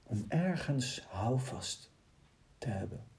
Om 0.03 0.25
ergens 0.29 1.01
houvast 1.01 1.93
te 2.59 2.69
hebben. 2.69 3.12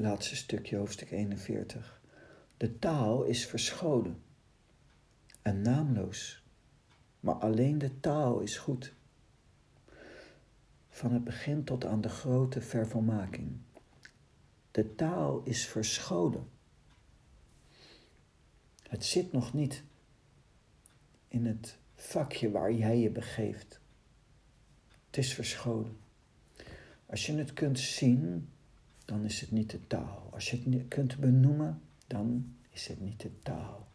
Laatste 0.00 0.36
stukje, 0.36 0.76
hoofdstuk 0.76 1.10
41. 1.10 2.00
De 2.56 2.78
taal 2.78 3.24
is 3.24 3.46
verscholen 3.46 4.22
en 5.42 5.62
naamloos. 5.62 6.42
Maar 7.20 7.34
alleen 7.34 7.78
de 7.78 8.00
taal 8.00 8.40
is 8.40 8.56
goed. 8.58 8.94
van 10.88 11.12
het 11.12 11.24
begin 11.24 11.64
tot 11.64 11.84
aan 11.84 12.00
de 12.00 12.08
grote 12.08 12.60
vervolmaking. 12.60 13.56
De 14.70 14.94
taal 14.94 15.42
is 15.44 15.66
verscholen. 15.66 16.48
Het 18.82 19.04
zit 19.04 19.32
nog 19.32 19.52
niet 19.52 19.82
in 21.28 21.46
het 21.46 21.78
vakje 21.94 22.50
waar 22.50 22.72
jij 22.72 22.98
je 22.98 23.10
begeeft. 23.10 23.80
Het 25.06 25.16
is 25.16 25.34
verscholen. 25.34 25.96
Als 27.06 27.26
je 27.26 27.34
het 27.34 27.52
kunt 27.52 27.78
zien, 27.78 28.48
dan 29.08 29.24
is 29.24 29.40
het 29.40 29.50
niet 29.50 29.70
de 29.70 29.86
taal. 29.86 30.28
Als 30.32 30.50
je 30.50 30.62
het 30.70 30.88
kunt 30.88 31.18
benoemen, 31.18 31.82
dan 32.06 32.56
is 32.70 32.86
het 32.86 33.00
niet 33.00 33.20
de 33.20 33.38
taal. 33.38 33.88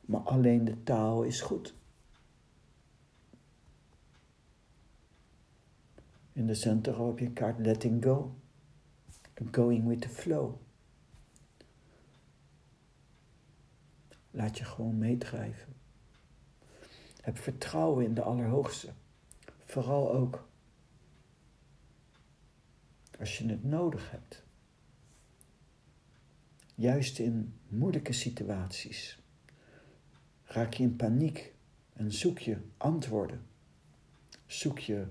Maar 0.00 0.20
alleen 0.20 0.64
de 0.64 0.82
taal 0.82 1.22
is 1.22 1.40
goed. 1.40 1.74
In 6.32 6.46
de 6.46 6.54
center 6.54 7.06
heb 7.06 7.18
je 7.18 7.32
kaart 7.32 7.58
letting 7.58 8.04
go. 8.04 8.34
Going 9.50 9.86
with 9.86 10.00
the 10.00 10.08
flow. 10.08 10.54
Laat 14.30 14.58
je 14.58 14.64
gewoon 14.64 14.98
meedrijven. 14.98 15.74
Heb 17.20 17.38
vertrouwen 17.38 18.04
in 18.04 18.14
de 18.14 18.22
Allerhoogste. 18.22 18.92
Vooral 19.64 20.12
ook 20.12 20.50
als 23.22 23.38
je 23.38 23.48
het 23.48 23.64
nodig 23.64 24.10
hebt. 24.10 24.42
Juist 26.74 27.18
in 27.18 27.54
moeilijke 27.68 28.12
situaties 28.12 29.18
raak 30.44 30.74
je 30.74 30.82
in 30.82 30.96
paniek 30.96 31.54
en 31.92 32.12
zoek 32.12 32.38
je 32.38 32.58
antwoorden. 32.76 33.46
Zoek 34.46 34.78
je 34.78 35.06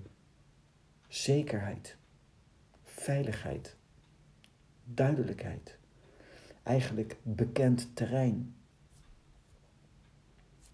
zekerheid, 1.08 1.98
veiligheid, 2.84 3.76
duidelijkheid. 4.84 5.78
Eigenlijk 6.64 7.18
bekend 7.24 7.96
terrein. 7.96 8.56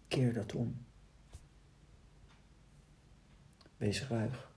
Keer 0.07 0.33
dat 0.33 0.53
om. 0.53 0.85
Wees 3.77 4.07
ruig. 4.07 4.55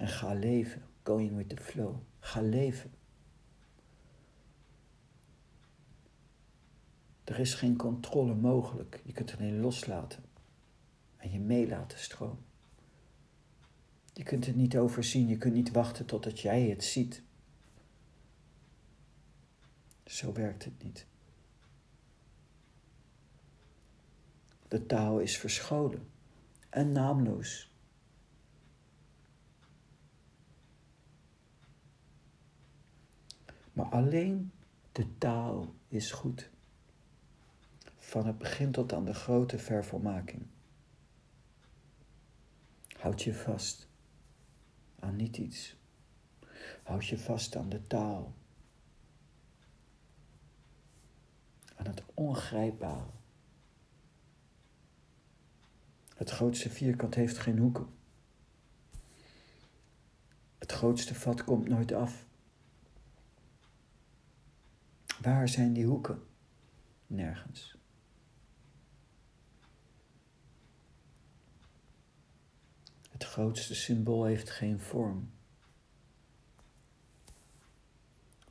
En 0.00 0.08
ga 0.08 0.32
leven. 0.32 0.82
Going 1.02 1.36
with 1.36 1.48
the 1.48 1.56
flow. 1.56 1.96
Ga 2.20 2.40
leven. 2.40 2.92
Er 7.24 7.38
is 7.38 7.54
geen 7.54 7.76
controle 7.76 8.34
mogelijk. 8.34 9.00
Je 9.04 9.12
kunt 9.12 9.36
alleen 9.36 9.60
loslaten. 9.60 10.24
En 11.16 11.30
je 11.30 11.38
mee 11.38 11.68
laten 11.68 11.98
stromen. 11.98 12.44
Je 14.12 14.22
kunt 14.22 14.46
het 14.46 14.56
niet 14.56 14.76
overzien. 14.76 15.28
Je 15.28 15.38
kunt 15.38 15.54
niet 15.54 15.70
wachten 15.70 16.06
totdat 16.06 16.40
jij 16.40 16.62
het 16.62 16.84
ziet. 16.84 17.22
Zo 20.04 20.32
werkt 20.32 20.64
het 20.64 20.82
niet. 20.82 21.06
De 24.68 24.86
taal 24.86 25.18
is 25.18 25.38
verscholen 25.38 26.08
en 26.70 26.92
naamloos. 26.92 27.69
Maar 33.80 33.90
alleen 33.90 34.52
de 34.92 35.18
taal 35.18 35.74
is 35.88 36.12
goed. 36.12 36.50
Van 37.96 38.26
het 38.26 38.38
begin 38.38 38.72
tot 38.72 38.92
aan 38.92 39.04
de 39.04 39.14
grote 39.14 39.58
vervolmaking. 39.58 40.46
Houd 42.88 43.22
je 43.22 43.34
vast 43.34 43.88
aan 44.98 45.16
niet 45.16 45.36
iets. 45.36 45.76
Houd 46.82 47.06
je 47.06 47.18
vast 47.18 47.56
aan 47.56 47.68
de 47.68 47.86
taal. 47.86 48.34
Aan 51.76 51.86
het 51.86 52.02
ongrijpbare. 52.14 53.10
Het 56.14 56.30
grootste 56.30 56.70
vierkant 56.70 57.14
heeft 57.14 57.38
geen 57.38 57.58
hoeken. 57.58 57.86
Het 60.58 60.72
grootste 60.72 61.14
vat 61.14 61.44
komt 61.44 61.68
nooit 61.68 61.92
af. 61.92 62.28
Waar 65.20 65.48
zijn 65.48 65.72
die 65.72 65.86
hoeken? 65.86 66.22
Nergens. 67.06 67.78
Het 73.10 73.24
grootste 73.24 73.74
symbool 73.74 74.24
heeft 74.24 74.50
geen 74.50 74.80
vorm. 74.80 75.30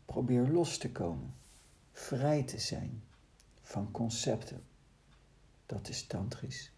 Probeer 0.05 0.47
los 0.47 0.77
te 0.77 0.91
komen, 0.91 1.33
vrij 1.91 2.43
te 2.43 2.59
zijn 2.59 3.03
van 3.61 3.91
concepten. 3.91 4.63
Dat 5.65 5.89
is 5.89 6.07
tantrisch. 6.07 6.71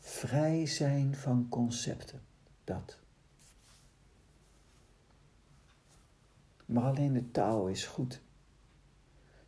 Vrij 0.00 0.66
zijn 0.66 1.14
van 1.14 1.48
concepten, 1.48 2.22
dat. 2.64 2.98
Maar 6.66 6.84
alleen 6.84 7.12
de 7.12 7.30
taal 7.30 7.68
is 7.68 7.86
goed. 7.86 8.24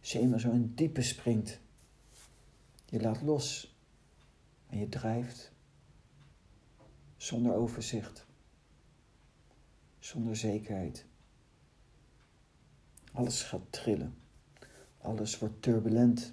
Als 0.09 0.17
je 0.17 0.23
eenmaal 0.23 0.39
zo 0.39 0.69
diepe 0.75 1.03
springt, 1.03 1.61
je 2.87 3.01
laat 3.01 3.23
los 3.23 3.77
en 4.67 4.79
je 4.79 4.89
drijft 4.89 5.53
zonder 7.17 7.55
overzicht, 7.55 8.27
zonder 9.99 10.37
zekerheid. 10.37 11.07
Alles 13.13 13.43
gaat 13.43 13.73
trillen, 13.73 14.15
alles 14.99 15.39
wordt 15.39 15.63
turbulent. 15.63 16.33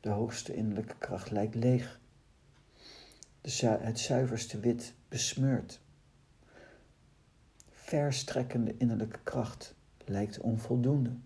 De 0.00 0.10
hoogste 0.10 0.54
innerlijke 0.54 0.96
kracht 0.98 1.30
lijkt 1.30 1.54
leeg 1.54 2.00
het 3.40 3.98
zuiverste 3.98 4.60
wit 4.60 4.94
besmeurt. 5.08 5.80
Verstrekkende 7.70 8.76
innerlijke 8.76 9.20
kracht 9.22 9.74
lijkt 10.04 10.40
onvoldoende. 10.40 11.16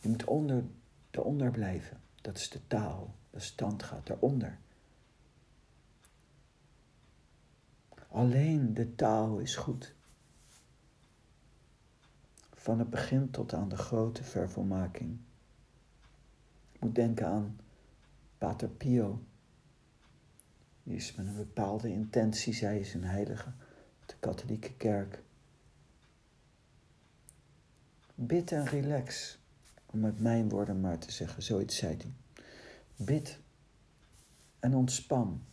Je 0.00 0.08
moet 0.08 0.24
onder, 0.24 0.64
eronder 1.10 1.50
blijven. 1.50 2.00
Dat 2.20 2.36
is 2.36 2.48
de 2.48 2.66
taal. 2.66 3.14
De 3.30 3.40
stand 3.40 3.82
gaat 3.82 4.08
eronder. 4.08 4.58
Alleen 8.08 8.74
de 8.74 8.94
taal 8.94 9.38
is 9.38 9.56
goed. 9.56 9.94
Van 12.52 12.78
het 12.78 12.90
begin 12.90 13.30
tot 13.30 13.52
aan 13.52 13.68
de 13.68 13.76
grote 13.76 14.24
vervolmaking. 14.24 15.18
Je 16.72 16.78
moet 16.80 16.94
denken 16.94 17.26
aan 17.26 17.58
Pater 18.38 18.68
Pio, 18.68 19.22
die 20.82 20.96
is 20.96 21.14
met 21.14 21.26
een 21.26 21.36
bepaalde 21.36 21.88
intentie, 21.88 22.52
zij 22.52 22.78
is 22.78 22.94
een 22.94 23.04
heilige, 23.04 23.52
de 24.06 24.14
katholieke 24.20 24.72
kerk. 24.76 25.22
Bid 28.14 28.52
en 28.52 28.66
relax, 28.66 29.39
om 29.92 30.00
met 30.00 30.20
mijn 30.20 30.48
woorden 30.48 30.80
maar 30.80 30.98
te 30.98 31.12
zeggen, 31.12 31.42
zoiets 31.42 31.76
zei 31.76 31.96
hij. 31.96 32.12
Bid 32.96 33.40
en 34.58 34.74
ontspan. 34.74 35.44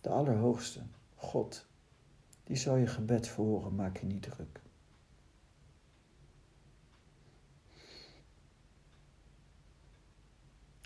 De 0.00 0.08
Allerhoogste, 0.08 0.82
God, 1.14 1.66
die 2.44 2.56
zal 2.56 2.76
je 2.76 2.86
gebed 2.86 3.28
verhoren, 3.28 3.74
maak 3.74 3.98
je 3.98 4.06
niet 4.06 4.22
druk. 4.22 4.60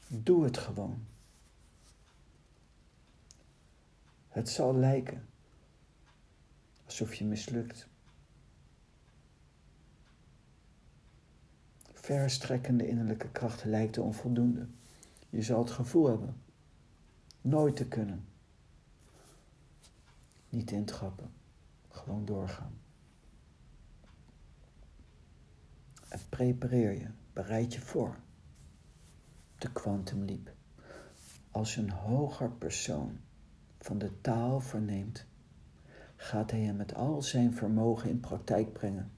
Doe 0.09 0.45
het 0.45 0.59
gewoon. 0.59 1.07
Het 4.29 4.49
zal 4.49 4.75
lijken 4.75 5.29
alsof 6.85 7.15
je 7.15 7.25
mislukt. 7.25 7.89
Verstrekkende 12.05 12.89
innerlijke 12.89 13.31
kracht 13.31 13.65
lijkt 13.65 13.99
onvoldoende. 13.99 14.67
Je 15.31 15.43
zal 15.43 15.59
het 15.59 15.71
gevoel 15.71 16.09
hebben 16.09 16.43
nooit 17.41 17.77
te 17.77 17.89
kunnen. 17.89 18.25
Niet 20.49 20.71
intrappen, 20.71 21.31
gewoon 21.89 22.25
doorgaan. 22.25 22.73
En 26.09 26.21
prepareer 26.29 26.93
je, 26.93 27.09
bereid 27.33 27.75
je 27.75 27.81
voor. 27.81 28.17
De 29.59 29.73
Quantum 29.73 30.25
Leap. 30.25 30.53
Als 31.51 31.77
een 31.77 31.91
hoger 31.91 32.51
persoon 32.51 33.19
van 33.79 33.99
de 33.99 34.21
taal 34.21 34.61
verneemt, 34.61 35.27
gaat 36.17 36.51
hij 36.51 36.61
hem 36.61 36.77
met 36.77 36.95
al 36.95 37.23
zijn 37.23 37.55
vermogen 37.55 38.11
in 38.11 38.21
praktijk 38.21 38.73
brengen. 38.73 39.11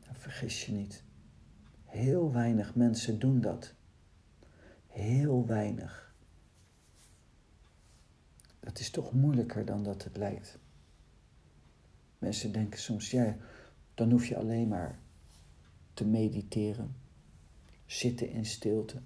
En 0.00 0.14
vergis 0.14 0.66
je 0.66 0.72
niet, 0.72 1.04
heel 1.92 2.32
weinig 2.32 2.74
mensen 2.74 3.18
doen 3.18 3.40
dat. 3.40 3.74
Heel 4.86 5.46
weinig. 5.46 6.14
dat 8.60 8.78
is 8.78 8.90
toch 8.90 9.12
moeilijker 9.12 9.64
dan 9.64 9.82
dat 9.82 10.04
het 10.04 10.16
lijkt. 10.16 10.58
Mensen 12.18 12.52
denken 12.52 12.80
soms, 12.80 13.10
ja, 13.10 13.36
dan 13.94 14.10
hoef 14.10 14.26
je 14.26 14.36
alleen 14.36 14.68
maar 14.68 14.98
te 15.94 16.04
mediteren, 16.04 16.96
zitten 17.86 18.30
in 18.30 18.44
stilte. 18.44 19.00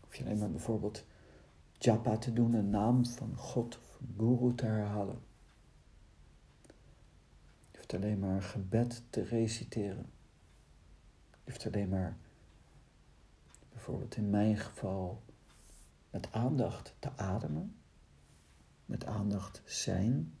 Hoef 0.00 0.14
je 0.14 0.24
alleen 0.24 0.38
maar 0.38 0.50
bijvoorbeeld 0.50 1.04
japa 1.78 2.18
te 2.18 2.32
doen, 2.32 2.52
een 2.52 2.70
naam 2.70 3.06
van 3.06 3.36
God 3.36 3.78
of 3.78 4.00
guru 4.16 4.54
te 4.54 4.64
herhalen. 4.64 5.18
Je 7.70 7.76
hoeft 7.76 7.94
alleen 7.94 8.18
maar 8.18 8.34
een 8.34 8.42
gebed 8.42 9.02
te 9.10 9.22
reciteren. 9.22 10.14
Je 11.46 11.52
hoeft 11.52 11.66
alleen 11.66 11.88
maar, 11.88 12.16
bijvoorbeeld 13.72 14.16
in 14.16 14.30
mijn 14.30 14.56
geval, 14.56 15.22
met 16.10 16.32
aandacht 16.32 16.94
te 16.98 17.10
ademen, 17.16 17.76
met 18.86 19.04
aandacht 19.04 19.62
zijn. 19.64 20.34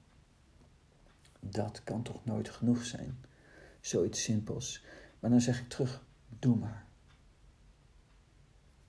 Dat 1.40 1.84
kan 1.84 2.02
toch 2.02 2.24
nooit 2.24 2.48
genoeg 2.48 2.84
zijn. 2.84 3.18
Zoiets 3.80 4.22
simpels. 4.22 4.84
Maar 5.20 5.30
dan 5.30 5.40
zeg 5.40 5.60
ik 5.60 5.68
terug, 5.68 6.04
doe 6.38 6.56
maar. 6.56 6.86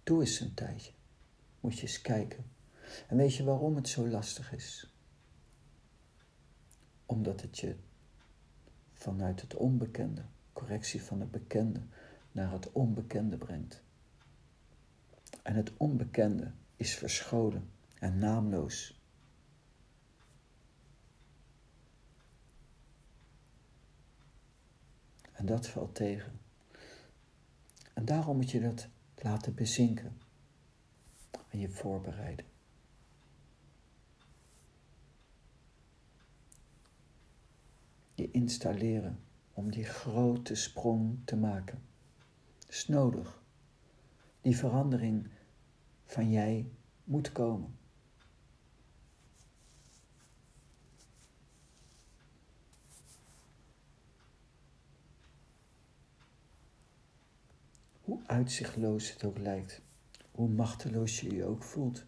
Doe 0.03 0.21
eens 0.21 0.39
een 0.39 0.53
tijdje. 0.53 0.91
Moet 1.59 1.75
je 1.75 1.81
eens 1.81 2.01
kijken. 2.01 2.45
En 3.07 3.17
weet 3.17 3.35
je 3.35 3.43
waarom 3.43 3.75
het 3.75 3.87
zo 3.87 4.07
lastig 4.07 4.53
is? 4.53 4.93
Omdat 7.05 7.41
het 7.41 7.59
je 7.59 7.75
vanuit 8.93 9.41
het 9.41 9.55
onbekende, 9.55 10.25
correctie 10.53 11.03
van 11.03 11.19
het 11.19 11.31
bekende, 11.31 11.81
naar 12.37 12.51
het 12.51 12.71
onbekende 12.71 13.37
brengt. 13.37 13.83
En 15.43 15.55
het 15.55 15.77
onbekende 15.77 16.51
is 16.75 16.95
verscholen 16.95 17.69
en 17.99 18.17
naamloos. 18.17 19.01
En 25.31 25.45
dat 25.45 25.67
valt 25.67 25.95
tegen. 25.95 26.39
En 27.93 28.05
daarom 28.05 28.35
moet 28.35 28.51
je 28.51 28.61
dat 28.61 28.87
laten 29.15 29.55
bezinken 29.55 30.17
en 31.49 31.59
je 31.59 31.69
voorbereiden. 31.69 32.45
Je 38.13 38.31
installeren 38.31 39.19
om 39.53 39.71
die 39.71 39.85
grote 39.85 40.55
sprong 40.55 41.19
te 41.25 41.35
maken. 41.35 41.86
Is 42.67 42.87
nodig. 42.87 43.41
Die 44.41 44.57
verandering 44.57 45.29
van 46.05 46.31
jij 46.31 46.71
moet 47.03 47.31
komen. 47.31 47.77
Hoe 58.01 58.25
uitzichtloos 58.25 59.13
het 59.13 59.23
ook 59.23 59.37
lijkt, 59.37 59.81
hoe 60.31 60.49
machteloos 60.49 61.19
je 61.19 61.35
je 61.35 61.45
ook 61.45 61.63
voelt, 61.63 62.05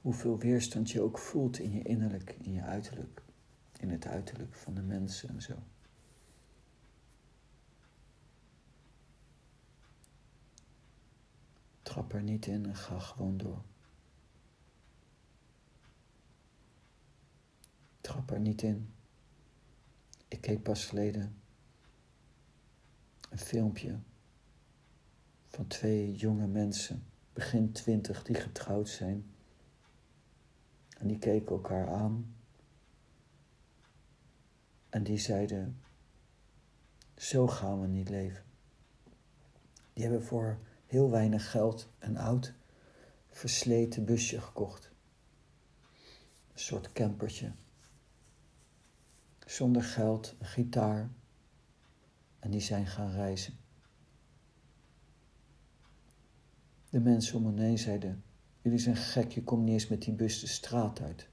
hoeveel 0.00 0.38
weerstand 0.38 0.90
je 0.90 1.00
ook 1.00 1.18
voelt 1.18 1.58
in 1.58 1.72
je 1.72 1.82
innerlijk, 1.82 2.30
in 2.38 2.52
je 2.52 2.62
uiterlijk, 2.62 3.22
in 3.78 3.90
het 3.90 4.06
uiterlijk 4.06 4.54
van 4.54 4.74
de 4.74 4.82
mensen 4.82 5.28
en 5.28 5.42
zo. 5.42 5.54
Trap 11.90 12.12
er 12.12 12.22
niet 12.22 12.46
in 12.46 12.66
en 12.66 12.76
ga 12.76 12.98
gewoon 12.98 13.36
door. 13.36 13.62
Trap 18.00 18.30
er 18.30 18.40
niet 18.40 18.62
in. 18.62 18.92
Ik 20.28 20.40
keek 20.40 20.62
pas 20.62 20.84
geleden 20.84 21.40
een 23.30 23.38
filmpje 23.38 23.98
van 25.48 25.66
twee 25.66 26.12
jonge 26.12 26.46
mensen, 26.46 27.04
begin 27.32 27.72
twintig, 27.72 28.22
die 28.22 28.36
getrouwd 28.36 28.88
zijn. 28.88 29.34
En 30.98 31.06
die 31.06 31.18
keken 31.18 31.48
elkaar 31.48 31.88
aan. 31.88 32.34
En 34.88 35.02
die 35.02 35.18
zeiden, 35.18 35.80
zo 37.16 37.46
gaan 37.46 37.80
we 37.80 37.86
niet 37.86 38.08
leven. 38.08 38.44
Die 39.92 40.02
hebben 40.02 40.24
voor 40.24 40.58
heel 40.90 41.10
weinig 41.10 41.50
geld 41.50 41.88
een 41.98 42.16
oud, 42.16 42.54
versleten 43.28 44.04
busje 44.04 44.40
gekocht. 44.40 44.90
Een 46.52 46.58
soort 46.58 46.92
campertje. 46.92 47.52
Zonder 49.46 49.82
geld, 49.82 50.34
een 50.38 50.46
gitaar. 50.46 51.10
En 52.38 52.50
die 52.50 52.60
zijn 52.60 52.86
gaan 52.86 53.10
reizen. 53.10 53.58
De 56.90 57.00
mensen 57.00 57.36
om 57.36 57.54
me 57.54 57.62
heen 57.62 57.78
zeiden: 57.78 58.24
Jullie 58.62 58.78
zijn 58.78 58.96
gek, 58.96 59.32
je 59.32 59.44
komt 59.44 59.62
niet 59.62 59.72
eens 59.72 59.88
met 59.88 60.02
die 60.02 60.14
bus 60.14 60.40
de 60.40 60.46
straat 60.46 61.00
uit. 61.00 61.28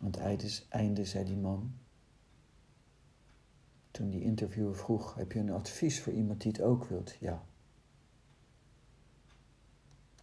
Aan 0.00 0.06
het 0.06 0.66
einde, 0.68 1.04
zei 1.04 1.24
die 1.24 1.36
man: 1.36 1.78
toen 3.96 4.10
die 4.10 4.22
interviewer 4.22 4.76
vroeg: 4.76 5.14
Heb 5.14 5.32
je 5.32 5.38
een 5.38 5.50
advies 5.50 6.00
voor 6.00 6.12
iemand 6.12 6.40
die 6.40 6.52
het 6.52 6.60
ook 6.60 6.84
wilt? 6.84 7.16
Ja. 7.20 7.44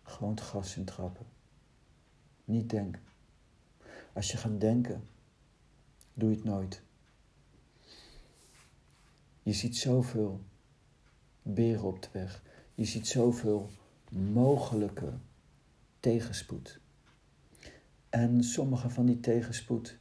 Gewoon 0.03 0.31
het 0.31 0.41
gas 0.41 0.77
in 0.77 0.85
trappen. 0.85 1.25
Niet 2.45 2.69
denken. 2.69 3.01
Als 4.13 4.31
je 4.31 4.37
gaat 4.37 4.59
denken, 4.59 5.07
doe 6.13 6.29
je 6.29 6.35
het 6.35 6.45
nooit. 6.45 6.81
Je 9.43 9.53
ziet 9.53 9.77
zoveel 9.77 10.41
beren 11.41 11.83
op 11.83 12.01
de 12.01 12.09
weg. 12.11 12.43
Je 12.75 12.85
ziet 12.85 13.07
zoveel 13.07 13.69
mogelijke 14.09 15.13
tegenspoed. 15.99 16.79
En 18.09 18.43
sommige 18.43 18.89
van 18.89 19.05
die 19.05 19.19
tegenspoed 19.19 19.97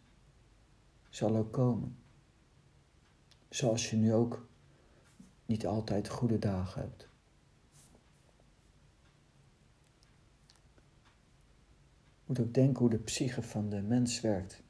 zal 1.09 1.37
ook 1.37 1.53
komen. 1.53 2.02
Zoals 3.53 3.91
je 3.91 3.97
nu 3.97 4.15
ook 4.15 4.49
niet 5.47 5.67
altijd 5.67 6.09
goede 6.09 6.39
dagen 6.39 6.81
hebt. 6.81 7.09
Je 11.99 12.25
moet 12.25 12.41
ook 12.41 12.55
denken 12.55 12.79
hoe 12.79 12.91
de 12.91 12.99
psyche 12.99 13.43
van 13.43 13.69
de 13.69 13.83
mens 13.83 14.21
werkt. 14.21 14.63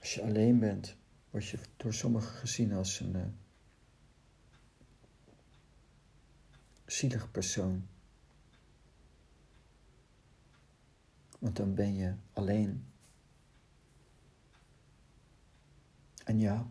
Als 0.00 0.14
je 0.14 0.22
alleen 0.22 0.58
bent, 0.58 0.96
word 1.30 1.46
je 1.46 1.58
door 1.76 1.94
sommigen 1.94 2.34
gezien 2.34 2.72
als 2.72 3.00
een 3.00 3.16
uh, 3.16 3.26
zielig 6.84 7.30
persoon. 7.30 7.86
Want 11.38 11.56
dan 11.56 11.74
ben 11.74 11.94
je 11.94 12.14
alleen. 12.32 12.89
En 16.30 16.38
ja, 16.38 16.70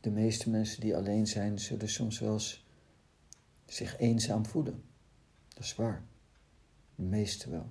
de 0.00 0.10
meeste 0.10 0.50
mensen 0.50 0.80
die 0.80 0.96
alleen 0.96 1.26
zijn, 1.26 1.58
zullen 1.58 1.88
soms 1.88 2.18
wel 2.18 2.32
eens 2.32 2.66
zich 3.66 3.98
eenzaam 3.98 4.46
voelen. 4.46 4.84
Dat 5.48 5.64
is 5.64 5.74
waar. 5.74 6.04
De 6.94 7.02
meeste 7.02 7.50
wel. 7.50 7.70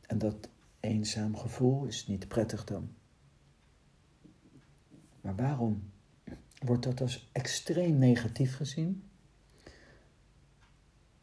En 0.00 0.18
dat 0.18 0.48
eenzaam 0.80 1.36
gevoel 1.36 1.84
is 1.84 2.06
niet 2.06 2.28
prettig 2.28 2.64
dan. 2.64 2.94
Maar 5.20 5.36
waarom 5.36 5.90
wordt 6.58 6.84
dat 6.84 7.00
als 7.00 7.28
extreem 7.32 7.98
negatief 7.98 8.56
gezien? 8.56 9.08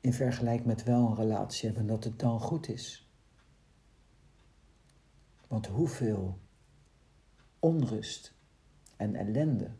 In 0.01 0.13
vergelijking 0.13 0.67
met 0.67 0.83
wel 0.83 1.07
een 1.07 1.15
relatie 1.15 1.67
hebben 1.67 1.87
dat 1.87 2.03
het 2.03 2.19
dan 2.19 2.39
goed 2.39 2.67
is. 2.67 3.04
Want 5.47 5.67
hoeveel 5.67 6.39
onrust 7.59 8.33
en 8.95 9.15
ellende 9.15 9.71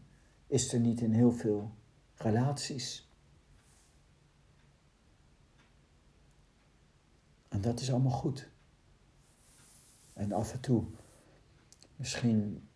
is 0.48 0.74
er 0.74 0.80
niet 0.80 1.02
in 1.02 1.12
heel 1.12 1.32
veel 1.32 1.76
relaties? 2.16 3.10
En 7.48 7.62
dat 7.62 7.80
is 7.80 7.92
allemaal 7.92 8.12
goed. 8.12 8.50
En 10.14 10.32
af 10.32 10.54
en 10.54 10.60
toe 10.60 10.86
misschien 11.96 12.68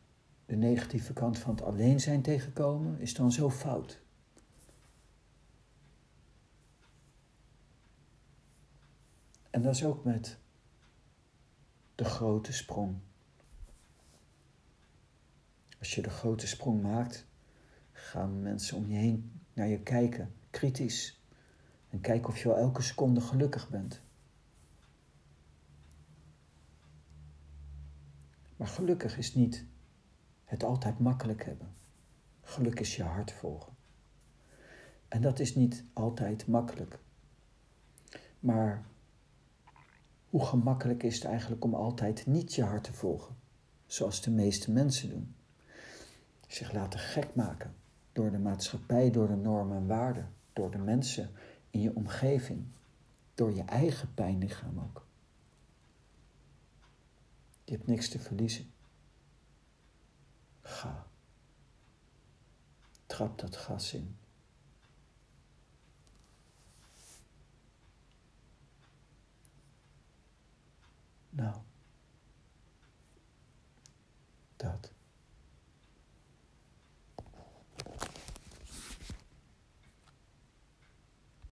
de 0.45 0.55
negatieve 0.55 1.13
kant 1.13 1.37
van 1.37 1.55
het 1.55 1.63
alleen 1.63 1.99
zijn 1.99 2.21
tegenkomen, 2.21 2.99
is 2.99 3.13
dan 3.13 3.31
zo 3.31 3.49
fout. 3.49 4.01
En 9.49 9.61
dat 9.61 9.75
is 9.75 9.83
ook 9.83 10.03
met 10.03 10.37
de 11.99 12.05
grote 12.05 12.53
sprong. 12.53 12.97
Als 15.79 15.95
je 15.95 16.01
de 16.01 16.09
grote 16.09 16.47
sprong 16.47 16.81
maakt, 16.81 17.27
Gaan 17.91 18.41
mensen 18.41 18.77
om 18.77 18.87
je 18.87 18.97
heen 18.97 19.41
naar 19.53 19.67
je 19.67 19.79
kijken, 19.79 20.33
kritisch. 20.49 21.21
En 21.89 22.01
kijk 22.01 22.27
of 22.27 22.37
je 22.37 22.47
wel 22.47 22.57
elke 22.57 22.81
seconde 22.81 23.21
gelukkig 23.21 23.69
bent. 23.69 24.01
Maar 28.55 28.67
gelukkig 28.67 29.17
is 29.17 29.33
niet 29.33 29.65
het 30.43 30.63
altijd 30.63 30.99
makkelijk 30.99 31.45
hebben. 31.45 31.73
Geluk 32.41 32.79
is 32.79 32.95
je 32.95 33.03
hart 33.03 33.31
volgen. 33.31 33.73
En 35.07 35.21
dat 35.21 35.39
is 35.39 35.55
niet 35.55 35.83
altijd 35.93 36.47
makkelijk. 36.47 36.99
Maar 38.39 38.85
hoe 40.29 40.45
gemakkelijk 40.45 41.03
is 41.03 41.15
het 41.15 41.23
eigenlijk 41.23 41.63
om 41.63 41.73
altijd 41.73 42.25
niet 42.25 42.53
je 42.53 42.63
hart 42.63 42.83
te 42.83 42.93
volgen, 42.93 43.35
zoals 43.85 44.21
de 44.21 44.31
meeste 44.31 44.71
mensen 44.71 45.09
doen? 45.09 45.35
Zich 46.47 46.73
laten 46.73 46.99
gek 46.99 47.35
maken 47.35 47.75
door 48.11 48.31
de 48.31 48.39
maatschappij, 48.39 49.11
door 49.11 49.27
de 49.27 49.35
normen 49.35 49.77
en 49.77 49.87
waarden, 49.87 50.33
door 50.53 50.71
de 50.71 50.77
mensen 50.77 51.29
in 51.69 51.81
je 51.81 51.95
omgeving, 51.95 52.65
door 53.35 53.53
je 53.53 53.63
eigen 53.63 54.13
pijnlichaam 54.13 54.79
ook. 54.79 55.07
Je 57.63 57.71
hebt 57.75 57.87
niks 57.87 58.09
te 58.09 58.19
verliezen. 58.19 58.71
Ga. 60.61 61.07
Trap 63.05 63.39
dat 63.39 63.55
gas 63.55 63.93
in. 63.93 64.17
now. 71.39 71.61
Dot. 74.57 74.89